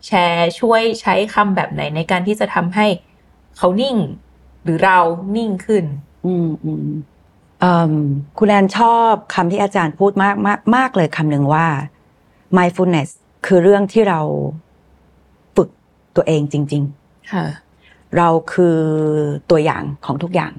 [0.06, 2.86] แชร์ช่วยใช้คำแบบไหนในการที่จะทำให้
[3.56, 3.96] เขานิ่ง
[4.64, 4.98] หรือเรา
[5.36, 5.84] นิ่งขึ้น
[6.26, 6.86] อืมอืม
[8.38, 11.66] คุณแอนชอบคำที่อาจารย์พูดมากมากมากเลยคำหนึ่งว่า
[12.56, 13.08] mindfulness
[13.46, 14.20] คือเรื่องที่เรา
[15.56, 15.68] ฝึก
[16.16, 17.44] ตัวเองจริง ๆ ค่ะ
[18.18, 18.78] เราคือ
[19.50, 20.52] ตัวอย่างของทุกอย่าง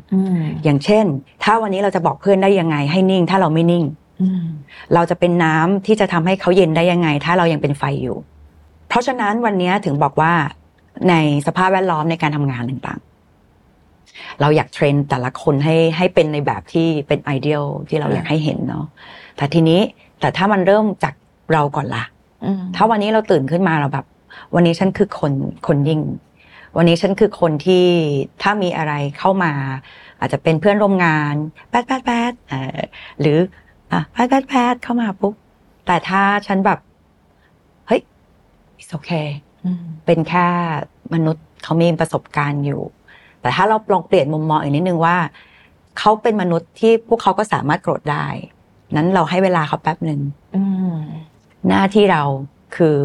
[0.63, 1.05] อย่างเช่น
[1.43, 3.85] ถ้าวันนี้เราจะบอกเพื่อนได้ยังไง ให้นิ่ง ถ้าเราไม่นิ่ง
[4.93, 8.17] เราจะเป็นน้ำที่จะทำให้เขาเย็นได้ยังไง ถ้าเรายังเป็นไฟอยู่
[8.89, 10.33] เพราะฉะนั้นวันนี้ถึงบอกว่า
[11.09, 11.13] ใน
[11.47, 18.85] สภาพแวดล้อมในการทำงานต่างๆ เราอยากเทรนแต่ละคนให้ให้เป็นในแบบที่เป็นไอเดียลที่เราอยากให้เห็นเนาะ
[19.37, 19.81] แต่ทีนี้
[20.19, 21.13] แต่ถ้ามันเริ่มจาก
[21.53, 22.03] เราก่อนละ่ะ
[22.75, 24.05] ถ้าวันนี้เราตื่นขึ้นมาเราแบบ
[24.55, 25.31] วันนี้ฉันคือคน
[25.67, 25.99] คนยิ่ง
[26.77, 27.85] วันนี้ฉันคือคนที่
[28.41, 29.53] ถ้ามีอะไรเข้ามา
[30.19, 31.35] อาจจะเป็นเพื่อนร่วมงาน
[31.69, 32.33] แป๊ดแป๊ดแป๊ด
[33.19, 33.37] หรือ
[33.91, 35.33] อะแป๊ดแป๊ดแป๊ดเข้ามาปุ๊บ
[35.85, 36.79] แต่ถ้าฉันแบบ
[37.87, 38.01] เฮ้ย
[38.79, 39.27] it's okay
[40.05, 40.47] เป็นแค่
[41.13, 42.81] มนุษย์เขามีประสบการณ์อยู่
[43.41, 45.17] แต่ถ้าเราลองเปลี่ยนมุมมองอีกนิดนึงว่า
[45.99, 48.27] เขาเป็นมนุษย์ที่พวกเขาก็สามารถโกรธได้
[48.95, 50.21] นั้นเราให้เวลาเขาแป๊บหนึ่ง
[51.67, 52.23] หน้าที่เรา
[52.75, 52.97] คือ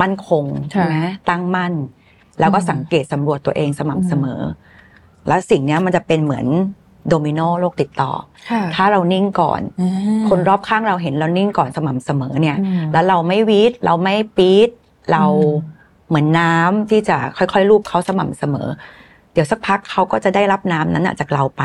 [0.00, 0.96] มั่นคงใช่ไหม
[1.30, 1.72] ตั้งมั่น
[2.40, 4.40] แล้วก็สังเกตสำรวจตัวเองสม่ำเสมอ
[5.28, 6.46] แล้วสิ่งนี้มันจะเป็นเหมือน
[7.08, 8.12] โดมิโนโรคติดต่อ
[8.74, 9.60] ถ้าเรานิ่งก่อน
[10.28, 12.56] คนรอบข้างเราเห็นเรานิ่งก่อนสม่ำเสมอเนี่ย
[12.92, 14.68] แล้วเราไม่วีดเราไม่ปี๊ด
[15.12, 15.24] เรา
[16.08, 18.68] เหมือนน้ำที่จะค่อยๆลูบเขาสม่ำเสมอ
[19.32, 21.62] เดี๋ยวสักพักเขาก็จะได้รับน้ำนั้นจากเราไป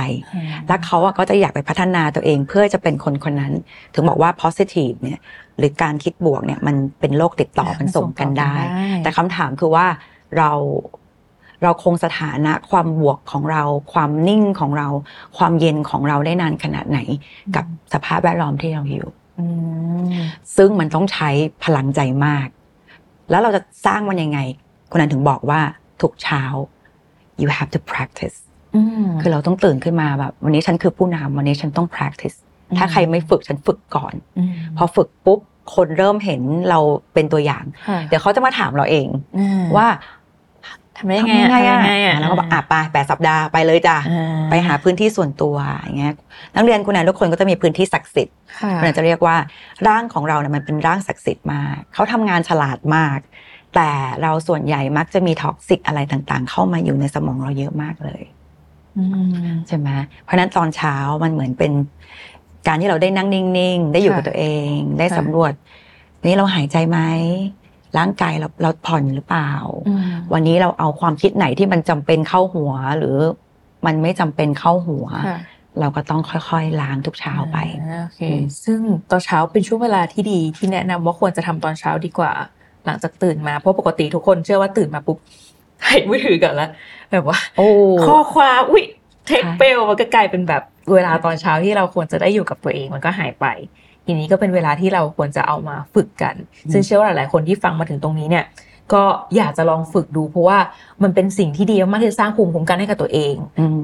[0.67, 3.53] แล้วเขาก็จะอยากไปพัฒนาตัวเองเพื่อจะเป็นคนคนนั้น
[3.93, 5.19] ถึงบอกว่า positive เนี่ย
[5.58, 8.53] หรือการคิดบวกเนี่ยมันเป็นโรคติดต่อมันส่งกันได้
[9.03, 9.86] แต่คำถามคือว่า
[10.37, 10.51] เรา
[11.63, 13.63] เราคงสถานะความบวกของเรา
[13.93, 14.87] ความนิ่งของเรา
[15.37, 16.99] ความเย็นของเราได้นานขนาดไหน
[17.55, 19.07] กับสภาพแวดล้อมที่เราอยู่
[20.57, 21.29] ซึ่งมันต้องใช้
[21.63, 22.47] พลังใจมาก
[23.29, 24.39] แล้วเราจะสร้างมันยังไง
[24.91, 25.61] คนนั้นถึงบอกว่า
[26.01, 26.43] ทุกเช้า
[27.41, 28.37] you have to practice
[29.21, 32.37] คือเราต้องตื่นขึ้นมาแบบ วันนี้ฉันคือผู้นำวันนี้ฉันต้อง practice
[32.77, 34.13] ถ้าใครไม่ฝึกฉันฝึกก่อน
[34.77, 35.39] พอฝึกปุ๊บ
[35.75, 36.79] คนเริ่มเห็นเรา
[37.13, 37.63] เป็นตัวอย่าง
[38.07, 39.07] เดี๋ยวเขาจะมาถามเราเอง
[39.75, 39.87] ว่า
[40.97, 43.97] ทำได้ไงไงอะแล้วก็บอกอะไปแปดสัปดาห์ไปเลยจ้ะ
[44.49, 46.13] ไปหาพื้นที่ส่วนตัวอย่างเงี้ย
[46.55, 48.36] นักเรียนคุณแอนทุกคนก็จะมีพื้นที่ศักดิ์สิทธิ์
[48.77, 49.36] คุณแอนจะเรียกว่า
[49.88, 53.19] ร่างของเราเนี่ยมันเป็นร่างศักดิ์สิทธิ์มากเขาทำงานฉลาดมาก
[53.75, 53.89] แต่
[54.21, 58.23] เราส่วนใหญ่มักจะมี toxic อะไรต่างๆ เข้ามาอยู่ในสมองเราเยอะมากเลย
[59.67, 59.89] ใช่ไหม
[60.23, 61.71] เพราะนั้นตอนเช้ามันเหมือนเป็น
[62.67, 63.43] การที่เราได้นั่งนิ่
[63.75, 65.53] งๆ ได้อยู่กับตัวเอง ได้สำรวจ
[66.25, 66.99] นี่เราหายใจไหม
[67.97, 69.51] ร่างกายเราเราผ่อนหรือเปล่า
[70.33, 73.17] วันนี้เราเอาความคิดไหนที่มันจำเป็นเข้าหัว หรือ
[73.86, 75.07] มันไม่จำเป็นเข้าหัว
[75.79, 77.57] เราก็ต้องค่อยๆล้างทุกเช้าไป
[78.01, 78.21] โอเค
[78.65, 78.79] ซึ่ง
[79.10, 82.31] ตอนเช้าเป็นช่วงเวลาที่ดีที่แนะนำว่าควรจะทำตอนเช้าดีกว่า
[82.86, 85.17] หลังจากตื่นมาเพราะปกติทุกคนเชื่อว่าตื่นมาปุ๊บ
[85.86, 86.69] หายมือถือกันแล้ว
[87.12, 87.39] แบบว่า
[88.07, 88.86] ข้อความอุ้ย
[89.27, 93.45] เทคเปลมันก็กลายเป็นแบบเวลาตอนเช้าที่เราควรจะได้อยู่กับตัวเองมันก็หายไป
[94.08, 96.36] ทีนี้ก็เป็นเวลาที่เราควรจะเอามาฝึกกัน
[96.72, 98.46] ซึ่งเชื่อว่าหลายๆคนที่ฟังมาถึงตรงนี้เนี่ย
[98.93, 99.04] ก็
[99.36, 100.60] อยากจะลองฝึกดู เพราะว่า
[101.04, 103.36] มันเป็นสิ่งที่ดีมากที่จะสร้างภูมิคุ้มกันให้กับตัวเอง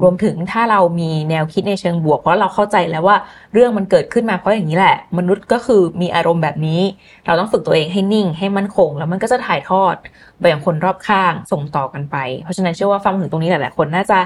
[0.02, 3.16] รวมถึงถ้าเรามีแนวคิดในเชิงบวก เพราะเราเข้าใจแล้วว่า
[3.52, 6.80] เรื่องมันเกิดขึ้นมาเพราะอย่างนี้แหละ มนุษย์ก็คือมีอารมณ์แบบนี้
[7.26, 9.94] เราต้องฝึกตัวเองให้นิ่งให้มั่นคง แล้วมันก็จะถ่ายทอด
[10.40, 14.18] ไปยังคนรอบข้างส่งต่อกันไป เพราะฉะนั้นเชื่อว่าฟังถึงตรงนี้หลายๆคนน่าจะ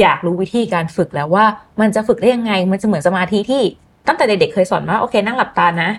[0.00, 1.44] อยากรู้วิธีการฝึกแล้วว่า
[1.80, 3.62] มันจะฝึกได้ยังไง มันจะเหมือนสมาธิที่
[4.06, 5.90] ตั้งแต่เด็กๆเคยสอนว่าโอเค นั่งหลับตานะ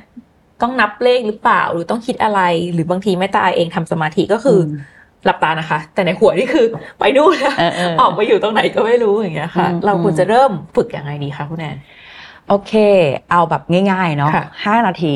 [0.62, 2.41] ต้องนับเลขหรือเปล่า หรือต้องคิดอะไร
[2.74, 4.60] หรือบางทีแม่ตาเองทำสมาธิก็คือ
[5.26, 6.65] หลับตานะคะ แต่ในหัวนี่คือ
[7.00, 7.54] ไปดูนะ
[8.02, 11.78] ออกไปอยู่ตรงไหนก็ไม่รู้อย่างเงี้ยค่ะ เราควรจะเริ่มฝึกยังไงดีคะคุณแอน
[12.50, 12.74] โอเค
[13.32, 14.32] เอาแบบง่ายๆเนาะ
[14.65, 15.13] ห้านาที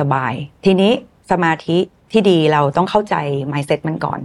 [0.00, 0.92] สบายๆ ทีนี้
[1.30, 1.78] สมาธิ
[2.12, 3.14] ที่ดีเราต้องเข้าใจ
[3.52, 4.20] mindset มันก่อน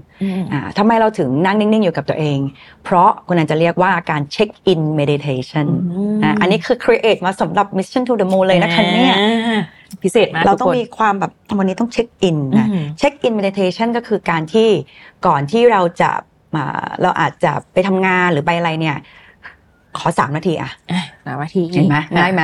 [0.52, 2.40] อ่าทำไมเราถึงนั่งนิ่ง ๆ อยู่กับตัวเอง
[2.84, 5.68] เพราะคุณนันจะเรียกว่าการ check in meditation
[6.24, 9.16] อ่าอันนี้คือ create มาสำหรับ mission to the moon เลยนะคะเนี่ย
[10.04, 12.68] พิเศษมากเราต้องมีความแบบวันนี้ต้องเช็คอินนะ
[13.00, 14.70] เช็คอิน meditation ก็คือการที่
[15.28, 16.12] ก่อนที่เราจะ
[16.56, 16.66] มา
[17.02, 18.98] เราอาจจะไปทำงานหรือไปอะไรเนี่ย
[19.98, 20.72] ขอสามนาทีอะ
[21.26, 22.44] สามนาทีเห็นไหมง่ายไหม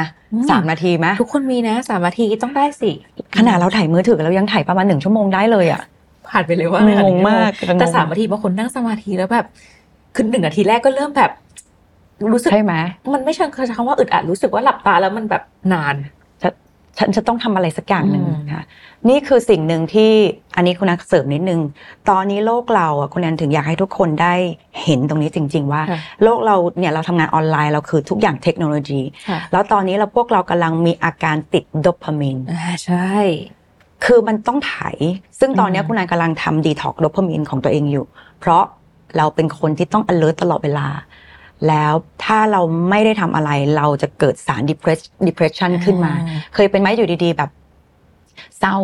[0.50, 2.92] สามนาทีไหมทุกคนมีนะสามนาทีต้องได้สิ
[3.38, 5.82] ขนาดเราถ่ายมือถือเรายังถ่ายประมาณหนึ่งชั่วโมงได้เลยอะ
[6.30, 9.46] ผ่านไปเลยว่างงมากแต่สามนาทีบางคนนั่งสมาธิแล้วแบบ
[10.16, 11.32] คือหนึ่งนาทีแรกก็เริ่มแบบ
[12.34, 12.74] รู้สึกใช่ไหม
[13.14, 15.96] มันไม่เชิงใช้คำว่าอึดอัดรู้สึกว่าหลับตาแล้วมันแบบนาน
[17.00, 18.64] ฉันจะต้องทำอะไรสักอย่างหนึ่งค่ะ
[19.10, 20.12] นี่คือสิ่งหนึ่งที่
[20.56, 21.62] อันนี้คุณนักเสริมนิดนึง
[22.10, 24.34] ตอนนี้โลกเราอะคุณแอนถึงอยากให้ทุกคนได้
[24.84, 25.82] เห็นตรงนี้จริง ๆ ว่า
[26.24, 29.02] โลกเราเนี่ยเราทำงานออนไลน์เราคือทุกอย่างเทคโนโลยี
[29.52, 32.38] แล้วตอนนี้เราพวกเรากำลังมีอาการติดโดพามีน
[32.86, 33.14] ใช่
[34.06, 34.96] คือมันต้องถ่าย
[35.40, 38.06] ซึ่งตอนนี้คุณนายกำลังทำดีท็อกโดพามีนของตัวเองอยู่
[38.40, 38.64] เพราะ
[39.18, 40.88] เราเป็นคนที่ต้อง alert ตลอดเวลา
[41.68, 41.94] แล้ว
[42.24, 44.62] ถ้าเราไม่ได้ทำอะไรเราจะเกิดสาร
[45.28, 46.14] depression ขึ้นมา
[46.56, 47.50] เคยเป็นไหมอยู่ดีๆ แบบ
[48.60, 48.78] เศร้า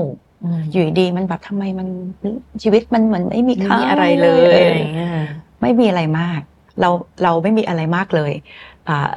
[0.71, 1.87] อยู่ดีมันแบบทำไมมัน
[2.63, 4.61] ชีวิตมันเหมือนไม่มีค่าอะไรเลย
[5.61, 6.41] ไม่มีอะไรมาก
[6.81, 6.89] เรา
[7.23, 8.31] เราไม่มีอะไรมากเลย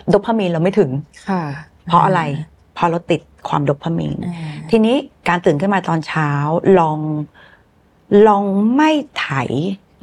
[0.08, 0.90] โดพามีนเราไม่ถึง
[1.86, 2.20] เพราะอะไร
[2.74, 4.18] เพราะเราติดความโดพามีน
[4.70, 4.96] ทีนี้
[5.28, 6.30] การตื่นขึ้นมาตอนเช้า
[6.78, 6.98] ลอง
[8.28, 8.44] ลอง
[8.76, 9.28] ไม่ไถ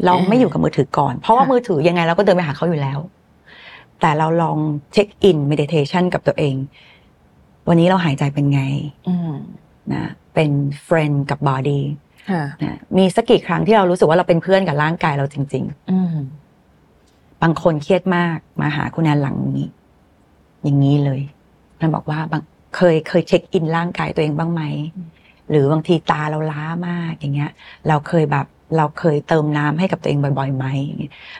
[0.05, 2.99] เราไม่อยู่กับมือถือก่อน เพราะว่ามือถือยังไงเราก็เดินไปหาเขาอยู่แล้ว
[4.01, 4.57] แต่เราลอง
[4.93, 6.55] check in meditation กับตัวเอง
[7.67, 8.61] วันนี้เราหายใจเป็นไง
[9.93, 10.51] นะเป็น
[10.83, 11.83] friend กับ body
[12.63, 19.67] นะมีสักกี่ครั้งที่เรารู้สึกว่าเราเป็นเพื่อนกับร่างกายเราจริงๆบางคนเครียดมากมาหาคุณแอนหลังนี้
[20.63, 21.21] อย่างนี้เลย
[21.79, 22.41] มันบอกว่าบาง
[22.75, 24.63] เคยเคยเช็คอินร่างกายตัวเองบ้างไหม
[25.49, 27.51] หรือบางทีตาเราล้ามากอย่างเงี้ย
[27.87, 28.45] เราเคยแบบ
[28.77, 30.65] เราเคยเติมน้ำให้กับตัวเองบ่อยๆไหม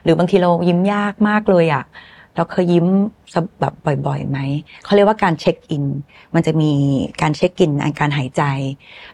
[0.04, 1.84] หรือบางทีเรายิ้มยากมากเลยอะ
[2.38, 2.86] เราเคยยิ้ม
[3.60, 3.74] แบบ
[4.08, 4.40] บ่อยๆไหม
[4.84, 5.86] เขาเรียกว่าการเช็คอิน
[6.36, 6.72] มันจะมี
[7.22, 8.44] การเช็คอินการหายใจ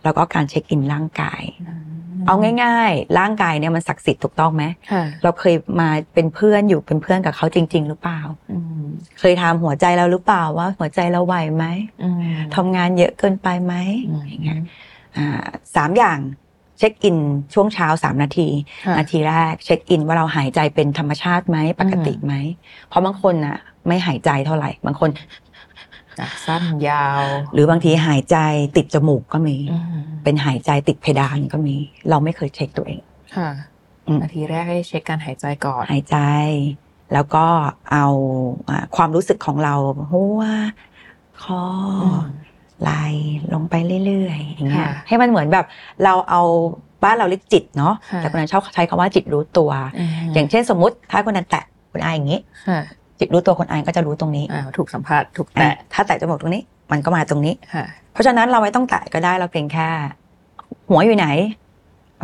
[0.04, 1.44] แล้วก็การเช็คอินร่างกาย
[2.28, 4.64] เอาง่าย ๆ ร่างกายเนี่ยมันศักดิ์สิทธิ์ถูกต้องไหม
[5.24, 8.22] เราเคยมาเป็นเพื่อนอยู่เป็นเพื่อนกับเขาจริง ๆ หรือเปล่า
[9.20, 11.66] เคยทำหัวใจเราหรือเปล่าว่า หัวใจเราไหวไหม
[12.56, 13.74] ทำงานเยอะเกินไปไหม
[14.28, 14.62] อย่างเงี้ย
[15.76, 16.20] สามอย่าง
[16.80, 17.18] เช็คอิน
[17.54, 18.48] ช่วงเช้าสามนาที
[18.98, 22.34] นาทีแรกเช็คอินว่าเราหายใจเป็นธรรมชาติไหมปกติไหม
[22.90, 23.58] เพราะบางคนน่ะ
[23.88, 25.10] ไม่หายใจเท่าไหร่ บางคน
[26.46, 27.22] สั้นยาว
[27.54, 28.38] หรือบางทีหายใจ
[28.78, 29.58] ติดจมูกก็มี
[30.24, 31.76] เป็นหายใจติดเพดานก็มี
[32.10, 33.02] เราไม่เคยเช็คตัวเอง
[33.36, 33.50] ค่ะ
[34.22, 36.18] นาทีแรกให้เช็คการหายใจก่อน หายใจ
[37.14, 37.46] แล้วก็
[37.92, 38.08] เอา
[38.96, 39.76] ความรู้สึกของเรา
[40.12, 40.44] หัว
[41.44, 41.62] คอ
[42.84, 42.92] ไหล
[43.54, 43.74] ลงไป
[44.06, 45.66] เรื่อยๆอย่างเงี้ยให้มันเหมือนแบบ
[46.04, 46.42] เราเอา
[47.04, 49.70] บ้านเราเรียกจิตเนาะแต่คนนั้นชอบใช้คำว่าจิตรู้ตัว
[50.34, 52.40] อย่างเช่นสมมติถ้าคนนั้นแตะคนอายอย่างนี้
[53.20, 54.46] จิตรู้ตัวคนอายก็จะรู้ตรงนี้
[54.78, 57.54] ถูกสัมผัสถูกแตะถ้าแตะจมูกตรงนี้มันก็มาตรงนี้
[58.14, 59.88] เพราะฉะนั้นเราไม่ต้องแตะก็ได้เราเพียงแค่
[60.90, 61.28] หัวอยู่ไหน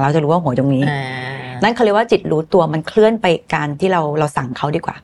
[0.01, 0.83] เราจะรู้ว่าหัวตรงนี้
[1.63, 4.95] นั่นเขาเรียกว่าจิตรู้ตัวมันเคลื่อนไปการที่เราเราสั่งเขาดีกว่า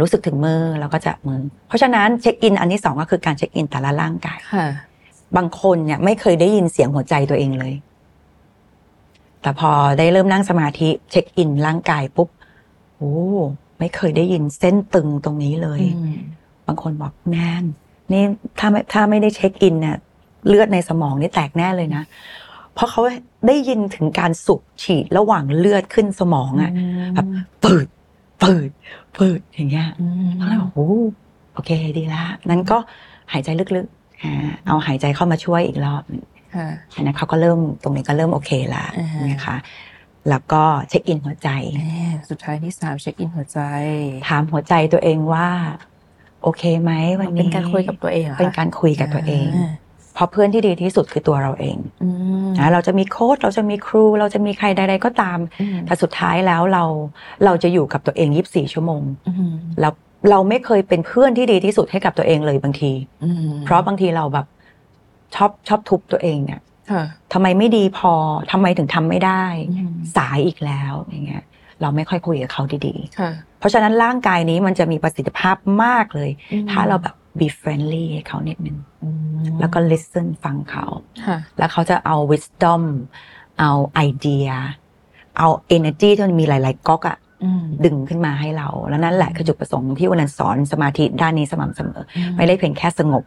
[0.00, 4.38] รู้สึกถึงมือเราก็จะมือ เพราะฉะนั้นเช็คอินอันที่สองก็คือการเช็คอินแต่ละร่างกาย
[5.36, 7.74] บางคนเนี่ยไม่เคยได้ยินเสียงหัวใจตัวเองเลย
[9.42, 12.28] แต่พอได้เริ่มนั่งสมาธิเช็คอินร่างกายปุ๊บ
[12.96, 13.14] โอ้
[13.78, 15.82] ไม่เคยได้ยินเส้นตึงตรงนี้เลย
[16.66, 17.64] บางคนบอกแน่น
[18.12, 18.24] นี่
[18.58, 19.96] ถ้าไม่ถ้าไม่ได้เช็คอินเนี่ย
[20.48, 22.02] เลือดในสมองนี่แตกแน่เลยนะ
[22.74, 23.00] เพราะเขา
[23.46, 26.72] ได้ยินถึงการสุบฉีดระหว่างเลือดขึ้นสมองอะ่ะ
[27.14, 27.26] แบบ
[27.64, 27.86] ปืด
[28.42, 28.70] ปืด
[29.18, 29.88] ปืดอย่างเงี้ย
[30.38, 30.88] แล้วโอ้
[31.54, 32.78] โอเคดีละนั้นก็
[33.32, 36.24] หายใจลึกๆเอาหายใจเข้ามาช่วยอีกรอบนึง
[36.94, 38.84] อันนั้นเขาก็เริ่มตรงนี้ก็เริ่มโอเคละ
[39.30, 39.56] นะคะ
[40.28, 41.48] แล้วก็เช็คอินหัวใจ
[42.30, 43.60] สุดท้ายที่สามเช็คอินหัวใจ
[44.28, 45.48] ถามหัวใจตัวเองว่า
[46.42, 49.46] โอเคไหมวันนี้เป็นการคุยกับตัวเองเป็นการคุยกับตัวเอง
[50.14, 51.76] เพราะเพื่อนที่ดีที่สุดคือตัวเราเอง
[52.58, 55.38] นะเราจะมีโค้ดเราจะมีครู เราจะมีใครใด ๆ ก็ตาม
[55.86, 56.84] แต่สุดท้ายแล้วเรา
[57.44, 59.02] เราจะอยู่กับตัวเองยีิบสี่ชั่วโมง
[59.80, 59.92] แล้ว
[60.30, 62.92] เราไม่เคยเป็นเพื่อนที่ดีที่สุดให้กับตัวเองเลยบางที
[63.64, 64.46] เพราะบางทีเราแบบ
[65.34, 66.60] ชอบชอบทุบตัวเองเนี่ย
[67.32, 68.12] ทำไมไม่ดีพอ
[68.52, 69.44] ทำไมถึงทำไม่ได้
[70.16, 71.44] สายอีกแล้วอย่างเงี้ย
[71.80, 76.30] เราไม่ค่อยคุยกับเขาดีๆเพราะฉะนั้นร่างกายนี้มันจะมีประสิทธิภาพมากเลย
[76.70, 78.76] ถ้าเราแบบ be friendly ให้เขานิดนึง
[79.60, 80.86] แล้วก็ listen ฟังเขา
[81.58, 82.82] แล้วเขาจะเอา wisdom
[83.60, 84.48] เอาไอเดีย
[85.38, 87.18] เอา energy ที่มันมีหลาย ๆก๊อกอะ
[87.84, 92.02] ดึงขึ้นมาให้เรา แล้วนั่นแหละคือจุดประสงค์ที่วันนั้นสอนสมาธิด้านนี้สม่ำเสมอ
[92.36, 93.24] ไม่ได้เพียงแค่สงบ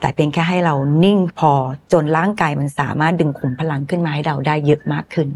[0.00, 1.52] แต่เพียงแค่ให้เรานิ่งพอ
[1.92, 5.28] จนร่างกายมันสามารถดึงขุมพลังขึ้นมาให้เราได้เยอะมากขึ้น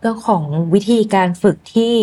[0.00, 1.94] เรื่องของวิธีการฝึกที่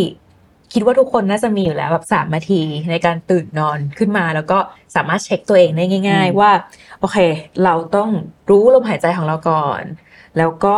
[0.76, 2.62] คิดว่าทุกคนน่าจะมีอยู่แล้วแบบสามนาที
[2.92, 4.58] ในการตื่นนอนขึ้นมา แล้วก็
[4.96, 6.52] สามารถเช็คตัวเองได้ง่าย ๆ ว่า
[7.00, 7.18] โอเค
[7.64, 8.10] เราต้อง
[8.50, 9.82] รู้ลมหายใจของเราก่อน
[10.38, 10.78] แล้วก็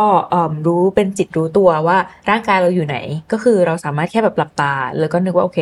[0.66, 1.98] รู้เป็นจิตรู้ตัวว่า
[2.30, 2.96] ร่างกายเราอยู่ไหน
[3.32, 5.58] ก็คือเราสามารถแค่แบบหลับตา แล้วก็นึกว่าโอเค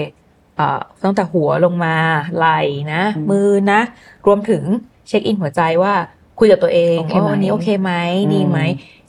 [1.04, 1.94] ตั้งแต่หัวลงมา
[2.36, 2.60] ไหล่
[2.92, 3.80] นะ มือนะ
[4.26, 4.62] รวมถึง
[5.08, 5.94] เช็คอินหัวใจว่า
[6.38, 7.92] คุยกับตัวเองว่าวันนี้โอเคไหม
[8.34, 8.58] ดีไหม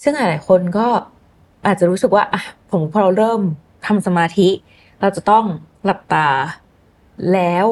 [0.04, 0.88] ซึ่งหลายคนก็
[1.66, 3.42] อาจจะรู้สึกว่าอะผมพอเราเริ่ม
[3.86, 4.50] ทำสมาธิ
[5.02, 5.46] เราจะต้อง
[5.86, 6.28] หลับตา
[7.34, 7.66] แล้ว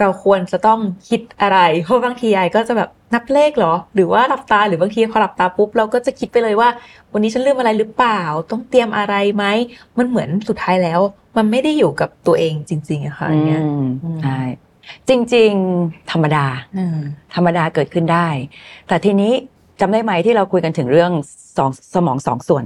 [0.00, 6.68] เราควรจะต้องคิดอะไรเพราะบางทียายก็จะแบบนับเลขเหรอ หรือว่าหลับตาหรือบางทีพอหลับตาปุ๊บเราก็จะคิดไปเลยว่า
[7.12, 9.44] วันนี้ฉันลืมอะไรหรือเปล่า ต้องเตรียมอะไรไหม
[9.98, 11.00] มันเหมือนสุดท้ายแล้ว
[11.36, 13.62] มันไม่ได้อยู่กับตัวเองจริง ๆอะค่ะเนี่ย
[14.22, 14.40] ใช่
[15.08, 16.46] จริง ๆ ธรรมดา
[17.34, 18.28] ธรรมดาเกิดขึ้นได้
[18.88, 19.32] แต่ทีนี้
[19.80, 21.12] จำได้ไหมที่เราคุยกันถึงเรื่อง
[21.56, 22.64] สองสมองสองส่วน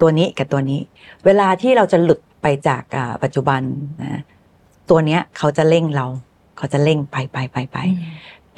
[0.00, 0.80] ตัวนี้กับตัวนี้
[1.24, 2.82] เวลาที่เราจะหลุด ไปจาก
[3.22, 3.60] ปัจจุบัน
[4.02, 4.20] นะ
[4.90, 6.06] ตัวเนี้ยเขาจะเร่งเรา
[6.56, 7.78] เขาจะเร่งไปไปไปไป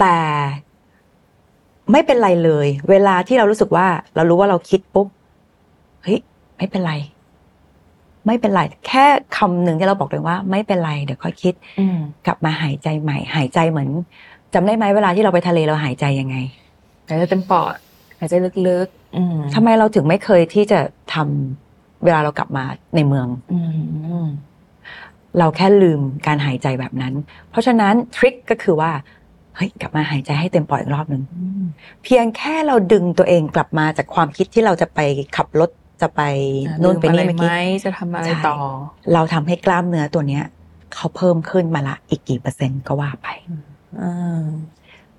[0.01, 0.17] แต่
[1.93, 5.09] ไม่เป็นไรเลย เวลาที่เรารู้สึกว่า เรารู้ว่าเราคิดปุ๊บ
[6.03, 6.19] เฮ้ย
[6.57, 6.95] ไม่เป็นไร
[8.27, 9.05] ไม่เป็นไร แค่
[9.37, 11.55] คำหนึ่งที่เราบอกเลยว่า ไม่เป็นไรเดี๋ยวค่อยคิด
[12.27, 13.91] กลับมาหายใจใหม่ หายใจเหมือน
[14.55, 16.37] จำได้ไหมเวลาที่เราไปทะเลเราหายใจยังไง
[17.09, 17.77] หายใจเต็มปอด
[18.19, 18.35] หายใจ
[18.69, 20.81] ลึกๆทำไมเราถึงไม่เคยที่จะ
[21.15, 21.64] ทำ
[22.05, 22.65] เวลาเรากลับมา
[22.95, 23.27] ในเมือง
[25.39, 27.15] เราแค่ลืมการหายใจแบบนั้น
[27.51, 28.91] เพราะฉะนั้นทริคก็คือว่า
[29.57, 31.23] เฮ้ยกลับมาหายใจให้เต็มปอดอีกรอบหนึ่ง
[32.05, 35.01] เพียงแค่เราดึงตัวเองกลับมาจากความคิดที่เราจะไป
[35.37, 35.71] ขับรถ
[36.03, 36.23] จะไป
[36.83, 37.51] นู่นไปนี่เมื่อกี้
[37.85, 38.57] จะทำอะไรต่อ
[39.15, 40.45] เราทำให้กล้ามเนื้อตัวเนี้ย
[40.95, 43.29] เขาเพิ่มขึ้นมาละอีกกี่เปอร์เซ็นต์ก็ว่าไป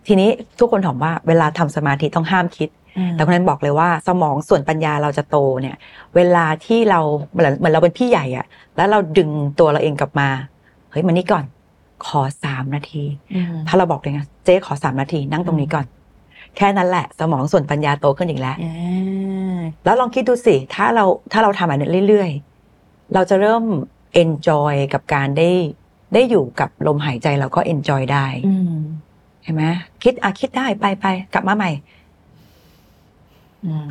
[0.08, 2.70] ทีนี้ทุกคนถามว่าเวลาทำสมาธิต้องห้ามคิด
[3.12, 5.76] แต่คนนั้นบอกเลยว่าสมองส่วนปัญญาเราจะโตเนี่ย
[6.16, 7.00] เวลาที่เรา
[7.32, 10.30] เหมือนเราเป็นพี่ใหญ่อะแล้วเราดึงตัวเราเองกลับมา
[10.92, 11.46] เฮ้ยมานี่ก่อน
[12.06, 13.04] ขอสามนาที
[13.68, 15.86] ถ้าเราบอกเลยนะเจ๊ขอสามนาที นั่งตรงนี้ก่อน
[16.58, 18.56] แค่นั้นแหละ สมองส่วนปัญญาโตขึ้นอีกแล้ว
[19.86, 23.64] แล้วลองคิดดูสิ ถ้าเราถ้าเราทำแบบนี้เรื่อยๆ เราจะเริ่ม
[24.24, 25.50] enjoy กับการได้
[26.14, 28.26] ได้อยู่กับลมหายใจเราก็ enjoy ได้
[29.46, 29.64] เห็นไหม
[30.04, 31.72] คิดอะคิดได้ไปไปกลับมาใหม่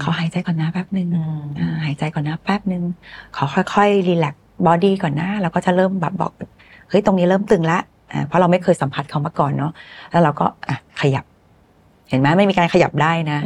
[0.03, 1.09] ขอหายใจก่อนนะแป๊บหนึ่ง
[1.85, 2.83] หายใจก่อนนะแป๊บหนึ่ง
[3.37, 4.35] ขอค่อยๆ relax
[4.67, 6.33] body ก่อนนะเราก็จะเริ่มแบบบอก
[6.89, 7.79] เฮ้ยตรงนี้เริ่มตึงละ
[8.27, 9.73] เพราะเราไม่เคยสัมผัสเขามาก่อนเนาะ
[10.11, 11.25] แล้วเราก็อะขยับ
[12.11, 13.39] เห็นไหมไม่มีการขยับได้นะ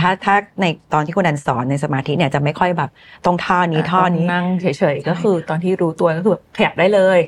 [0.00, 2.90] ถ้าถ้าในตอนที่คุณแอนสอนในสมาธิเนี่ยจะไม่ค่อยแบบ
[3.24, 7.18] ตรงท่านี้ท่านี้นั่งเฉยๆก็คือ ตอนที่รู้ตัวก็คือขยับได้เลย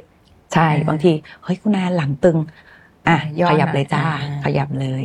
[0.55, 2.37] ใช่บางทีเฮ้ยคุณแอนหลังตึง
[3.09, 3.19] อะ
[3.51, 4.03] ขยับเลยจ้า
[4.45, 5.05] ขยับเลย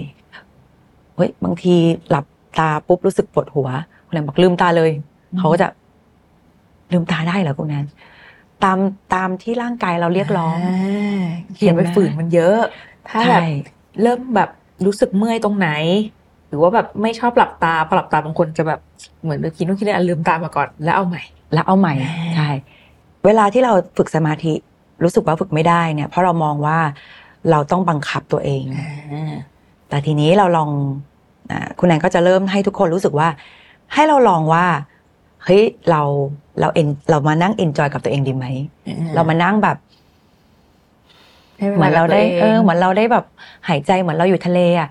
[1.15, 1.75] เฮ้ยบางที
[2.09, 2.25] หลับ
[2.59, 3.69] ตาปุ๊บรู้สึกปวดหัว
[4.05, 4.91] คุณแนนบอกลืมตาเลย
[5.37, 5.67] เขาก็จะ
[6.91, 7.85] ลืมตาได้เหรอคุณแนน
[8.63, 8.77] ตาม
[9.13, 10.57] ตามที่ร่างกายเราเรียกร้อง
[11.55, 12.59] เขียนไปฝืนมันเยอะ
[13.09, 13.41] ถ้าแบบ
[14.01, 14.49] เริ่มแบบ
[14.85, 15.69] รู้สึกเมื่อยตรงไหน
[16.47, 18.79] หรือว่าแบบไม่ชอบหลับตาพอหลับตาบางคนจะแบบ
[19.23, 21.21] เหมือนคิดนู่นคิดนี่ลืมตามาก่อนแล้วเอาใหม่
[21.53, 21.93] แล้วเอาใหม่
[22.35, 22.49] ใช่
[23.25, 24.53] เวลาที่เราฝึกสมาธิ
[25.03, 26.79] รู้สึกว่าฝึกไม่ได้เนี่ยเพราะเรามองว่า
[27.51, 28.63] เราต้องบังคับตัวเอง
[29.89, 30.69] แต่ทีนี้เราลอง
[31.79, 33.27] คุณแอนก็จะเริ่มให้ทุกคนรู้สึกว่า
[33.93, 34.65] ให้เราลองว่า
[35.43, 36.01] เฮ้ยเรา
[36.59, 38.45] เรา en เรามานั่ง enjoy กับตัวเองดีไหม
[39.15, 39.77] เรามานั่งแบบ
[41.75, 43.25] เหมือนเราได้ เออเหมือนเราได้แบบ
[43.67, 44.89] หายใจเหมือนเราอยู่ทะเลอะ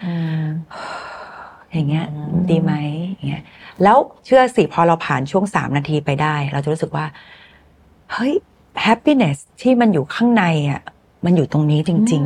[1.72, 2.06] อย่างเงี้ย
[2.50, 2.72] ดีไหม
[3.14, 3.44] อย่างเงี้ย
[3.82, 7.06] แล้วเชื่อสิพอเราผ่านช่วงสามนาทีไปได้ เราจะรู้สึกว่า
[8.12, 8.32] เฮ้ย
[8.82, 10.82] แฮปปี้เนสที่มันอยู่ข้างในอะ
[11.24, 12.22] มันอยู่ตรงนี้จริง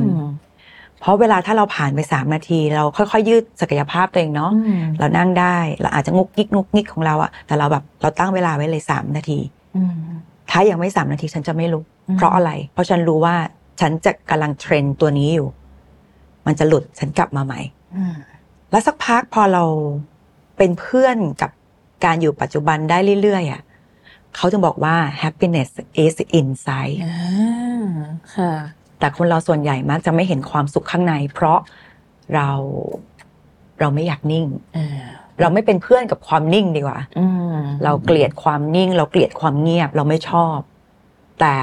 [0.49, 4.53] ๆ เพราะเวลาถ้าเราผ่านไปสามนาที เราค่อยๆ ยืดศักยภาพตัวเองเนาะ
[4.99, 9.39] เรานั่งได้ เราอาจจะงุกงิกงุกงิกของเราอะแต่เราแบบเราตั้งเวลาไว้เลยสามนาที
[10.51, 11.85] ถ้ายังไม่สามนาทีฉันจะไม่ลุก
[12.17, 13.37] เพราะอะไร เพราะฉันรู้ว่า
[13.81, 15.49] ฉันจะกำลังเทรนตัวนี้อยู่
[16.47, 17.61] มันจะหลุดฉันกลับมาใหม่
[18.71, 19.65] แล้วสักพักพอเรา
[20.57, 21.51] เป็นเพื่อนกับ
[22.05, 23.63] การอยู่ปัจจุบันได้เรื่อยๆอะ
[24.37, 25.71] เขาจึงบอกว่า happiness
[26.05, 26.97] is inside
[28.35, 28.53] ค่ะ
[28.99, 31.59] แต่คนเราส่วนใหญ่มักจะไม่เห็นความสุขข้างใน เพราะ
[32.35, 32.49] เรา
[33.81, 34.47] เราไม่อยากนิ่ง
[35.41, 37.01] เราไม่เป็นเพื่อนกับความนิ่งดีกว่า
[37.85, 40.59] เราเกลียดความนิ่ง เราเกลียดความเงียบ เราไม่ชอบ
[41.41, 41.57] แต่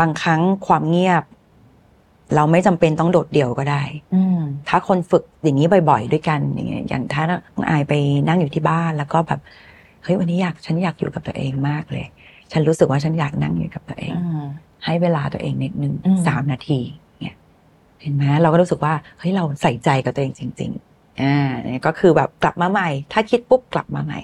[0.00, 1.22] บางครั้งความเงียบ
[2.34, 3.82] เราไม่จำเป็นต้องโดดเดี่ยวก็ได้
[4.68, 7.92] ถ้าคนฝึกอย่างนี้บ่อย ๆ ด้วยกันอย่างเงี้ยอย่างถ้าน้องอายไป
[8.28, 9.40] นั่งอยู่ที่บ้าน แล้วก็แบบ
[10.02, 12.06] เฮ้ยวันนี้อยากฉันอยากอยู่กับตัวเองมากเลย
[12.52, 14.14] ฉันรู้สึกว่าฉันอยากนั่งอยู่กับตัวเอง
[14.84, 15.92] ให้เวลาตัวเองนิดนึง
[16.26, 16.80] สามนาที
[17.20, 17.36] เนี่ย
[18.00, 24.20] เห็นไหมเราก็รู้สึกว่าเฮ้ยเราใส่ใจกับตัวเองจริง ๆอ่าเนี่ยก็คือแบบกลับมาใหม่ ถ้าคิดปุ๊บกลับมาใหม่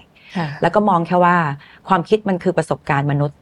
[0.63, 1.37] แล้วก็มองแค่ว่า
[1.89, 3.39] ความคิดมันคือประสบการณ์มนุษย์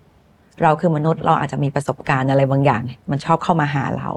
[0.62, 4.10] เราคือมนุษย์เราอาจจะมีประสบการณ์อะไรบางอย่าง มันชอบเข้ามาหาเรา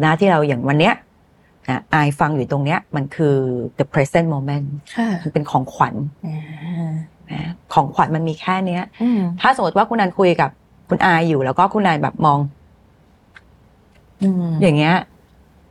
[0.00, 0.94] หน้าที่เราอย่างวันเนี้ย
[1.68, 3.36] นะอายฟังอยู่ตรงเนี้ยมันคือ
[3.78, 4.66] the present moment
[5.22, 5.94] มันเป็นของขวัญ
[7.72, 8.82] ของขวัญมันมีแค่เนี้ย
[9.40, 10.50] ถ้าสมมติว่าคุณนันคุยกับ
[10.94, 12.38] คุณอายอยู่ แล้วก็คุณนายแบบมอง
[14.62, 14.96] อย่างเงี้ย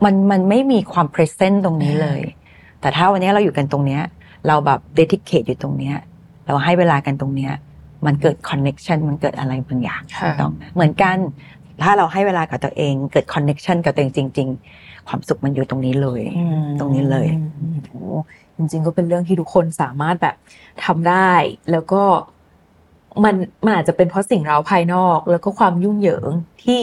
[0.04, 2.22] มันมันไม่มีความ present ตรงนี้เลย
[2.82, 4.02] แต่ถ้าวันนี้เราอยู่กันตรงเนี้ย
[4.48, 5.96] เราแบบ dedicate อยู่ตรงเนี้ย
[6.48, 7.54] เราให้เวลากันตรงเนี้ย
[8.06, 10.02] มันเกิด connection มันเกิดอะไรบางอย่าง
[10.42, 11.18] ต้องเหมือนกัน
[11.84, 16.22] ถ้าเราให้เวลากับตัวเอง เกิด connection กับตัวเองจริง ๆ ความสุขมันอยู่ตรงนี้เลย
[16.80, 17.28] ตรงนี้เลย
[18.58, 20.36] จริง ๆ ก็เป็นเรื่องที่ทุกคนสามารถแบบ
[20.86, 21.32] ทำได้
[21.72, 22.04] แล้วก็
[23.24, 26.32] มันมันอาจจะเป็นเพราะสิ่งเราภายนอก แล้วก็ความยุ่งเหยิง
[26.63, 26.82] ที่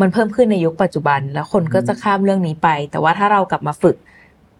[0.00, 3.96] มันเพิ่มขึ้นในยุคปัจจุบัน แล้วคนก็จะข้ามเรื่องนี้ไป แต่ว่าถ้าเรากลับมาฝึก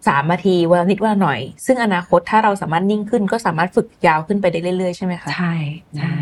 [0.09, 5.55] สามนาทีวันนิดวันหน่อย ซึ่งอนาคตถ้าเราสามารถนิ่งขึ้น ก็สามารถฝึกยาวขึ้นไปได้เรื่อยๆใช่ไหมคะใช่
[5.99, 6.17] ใช่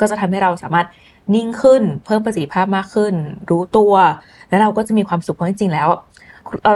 [0.00, 0.86] ก็จะทำให้เราสามารถ
[1.34, 3.14] นิ่งขึ้น เพิ่มประสิทธิภาพมากขึ้น
[3.50, 3.94] รู้ตัว
[4.48, 5.88] แล้วเราก็จะมีความสุขเพราะจริงๆแล้ว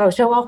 [0.00, 0.40] เราเชื่อว่า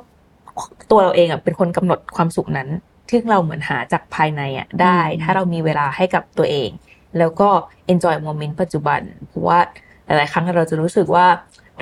[0.90, 2.68] ตัวเราเองอะเป็นคนกำหนดความสุขนั้น
[3.08, 6.68] ที่เราเหมือนหาจากภายในอะได้ ถ้าเรามีเวลาให้กับตัวเอง
[7.18, 7.48] แล้วก็
[7.92, 9.58] enjoy moment ปัจจุบัน เพราะว่า
[10.06, 11.26] หลาย ๆ ครั้งเราจะรู้สึกว่า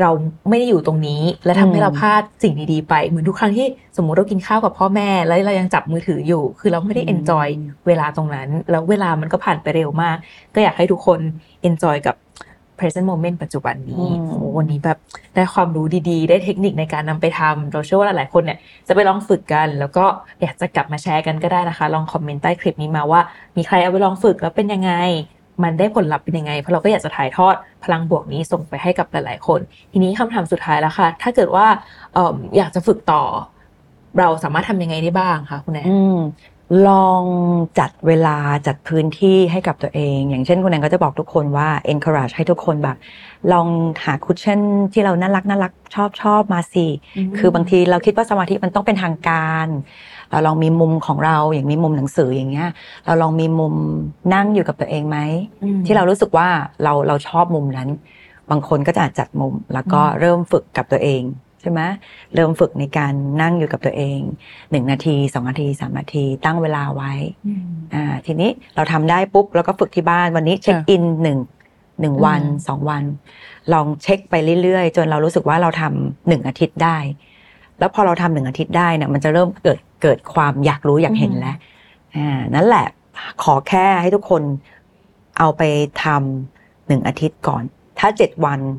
[0.01, 0.11] เรา
[0.49, 3.67] ไม่ได้อยู่ตรงนี้ และทำให้เราพลาดสิ่งดีๆไป เหมือนทุกครั้งที่
[3.97, 7.47] สมมุติเรากินข้าวกับพ่อแม่ แล้วเรายังจับมือถืออยู่ คือเราไม่ได้ enjoy
[7.87, 10.17] เวลาตรงนั้น แล้วเวลามันก็ผ่านไปเร็วมาก
[10.55, 11.21] ก็อยากให้ทุกคน
[11.63, 12.15] enjoy กับ
[12.79, 14.99] present moment ปัจจุบันนี้โอ้วันนี้แบบ
[15.35, 20.05] ได้ความรู้ดีๆ ได้เทคนิคในการนำไปทำเราเชื่อว่าหลายๆคนเนี่ยจะไปลองฝึกกัน แล้วก็
[20.43, 23.21] อยากจะกลับมาแชร์กันก็ได้นะคะ ลองคอมเมนต์ใต้คลิปนี้มาว่า
[23.57, 24.93] มีใครเอาไปลองฝึกแล้วเป็นยังไง
[25.63, 27.55] มันได้ผลลัพธ์เป็นยังไง เพราะเราก็อยากจะถ่ายทอด
[27.85, 29.61] พลังบวกนี้ส่งไปให้กับหลายๆคน
[29.93, 31.67] ทีนี้คำถามสุดท้ายแล้วค่ะ ถ้าเกิดว่า
[32.57, 33.23] อยากจะฝึกต่อ
[34.19, 35.89] เราสามารถทำยังไงได้บ้างคะคุณแอน
[36.89, 37.25] ลอง
[37.79, 38.37] จัดเวลา
[38.67, 42.97] จัดพื้นที่ให้กับตัวเอง อย่างเช่นคุณแอนก็จะบอกทุกคนว่า encourage ให้ทุกคนแบบ
[43.53, 43.69] ลอง
[44.05, 44.61] หา cushion
[44.93, 46.87] ที่เราน่ารักน่ารักชอบชอบมาสิ
[47.39, 49.67] คือบางทีเราคิดว่าสมาธิมันต้องเป็นทางการ
[50.31, 52.69] เราลองมีมุมของเราอย่างมีมุมหนังสืออย่างเงี้ย
[53.07, 53.75] เราลองมีมุม
[54.35, 55.19] นั่งอยู่กับตัวเองไหม
[55.87, 56.49] ที่เรารู้สึกว่า
[56.83, 57.89] เราเราชอบมุมนั้น
[58.51, 61.23] บางคนก็จะจัดมุมแล้วก็เริ่มฝึกกับตัวเอง
[61.63, 61.81] ช่ไหม
[62.35, 64.19] เริ่มฝึกในการนั่งอยู่กับตัวเอง
[64.71, 67.13] หนึ่งนาทีสองนาทีสามนาที ตั้งเวลาไว้
[67.95, 71.39] อ่าทีนี้เราทำได้ปุ๊บ แล้วก็ฝึกที่บ้านวันนี้เช็คอินหนึ่ง
[72.01, 73.05] หนึ่งวันสองวัน
[73.73, 76.99] ลองเช็คไปเรื่อยๆ จนเรารู้สึกว่าเราทำหนึ่งอาทิตย์ได้
[77.79, 81.57] แล้วพอเราทำหนึ่งอาทิตย์ได้เนี่ยมันจะเริ่มเกิดเกิดความอยากรู้อยากเห็นแล้ว
[82.17, 82.87] อ่านั่นแหละ
[83.43, 84.43] ขอแค่ให้ทุกคน
[85.39, 85.63] เอาไป
[86.05, 87.63] ทำหนึ่งอาทิตย์ก่อน
[87.99, 88.75] ถ้าเจ็ดวันนะ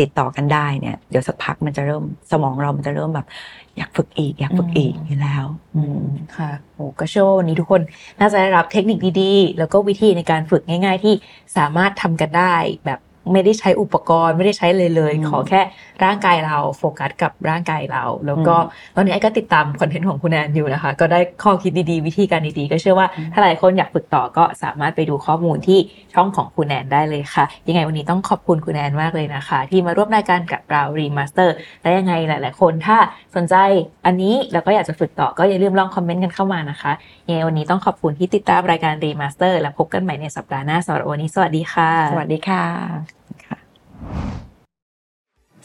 [0.00, 3.26] ติดต่อกันได้เนี่ยเดี๋ยวสักพักมันจะเริ่มสมองเรามันจะเริ่มแบบ
[3.76, 5.46] อยากฝึกอีก อยากฝึกอีกอยู่แล้ว
[5.76, 6.02] อืม
[6.36, 7.82] ค่ะโอ้ก็เชื่อว่าวันนี้ทุกคน
[8.20, 11.14] น่าจะได้รับเทคนิคดีๆ แล้วก็วิธีในการฝึกง่าย ๆ ที่
[11.56, 12.54] สามารถทำกันได้
[12.86, 13.00] แบบ
[13.32, 15.60] ไม่ได้ใช้อุปกรณ์ ไม่ได้ใช้เลยเลย ขอแค่
[16.04, 18.56] ร่างกายเราโฟกัสกับร่างกายเรา แล้วก็
[18.96, 25.78] ตอนนี้ไอ้ก็ติดตามคอนเทนต์ของคุณแอนอยู่นะคะ ก็ได้ข้อคิดดีๆ วิธีการดีๆ ก็เชื่อว่าถ้าหลายคนอยากฝึกต่อก็สามารถไปดูข้อมูลที่
[26.14, 32.98] ช่องของคุณแอนได้เลยค่ะ ยังไงวันนี้ต้องขอบคุณคุณแอนมากเลยนะคะ ที่มาร่วมรายการกับเรา Remaster และยังไงหลาย ๆ คนถ้า
[33.36, 33.54] สนใจ
[34.06, 36.92] อันนี้แล้วก็อยากจะฝึกต่อก็อย่าลืมลองคอมเมนต์กันเข้ามานะคะ
[37.28, 43.15] ยังไงวันนี้ต้องขอบคุณที่ติดตามรายการ Remaster และพบกันใหม่ในสัปดาห์หน้าสำหรับวันนี้สวัสดีค่ะ สวัสดีค่ะ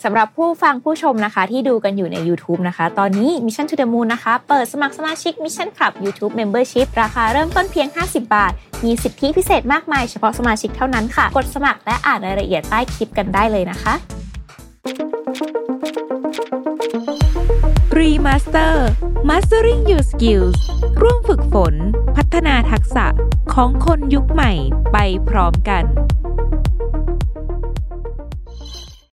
[0.03, 6.87] สำหรับผู้ฟังผู้ชมนะคะ ที่ดูกันอยู่ใน YouTube นะคะ ตอนนี้ Mission to the Moon นะคะ เปิดสมัครสมาชิก Mission Club YouTube Membership
[7.01, 8.51] ราคาเริ่มต้นเพียง 50 บาท
[8.85, 13.93] มีสิทธิพิเศษมากมายเฉพาะสมาชิกเท่านั้นค่ะ กดสมัครและอ่านรายละเอียดใต้คลิปกันได้เลยนะคะ
[17.97, 18.75] Remaster
[19.29, 20.59] Mastering Your Skills
[21.01, 21.73] ร่วมฝึกฝน
[22.15, 23.05] พัฒนาทักษะ
[23.53, 24.51] ของคนยุคใหม่
[24.93, 24.97] ไป
[25.29, 25.85] พร้อมกัน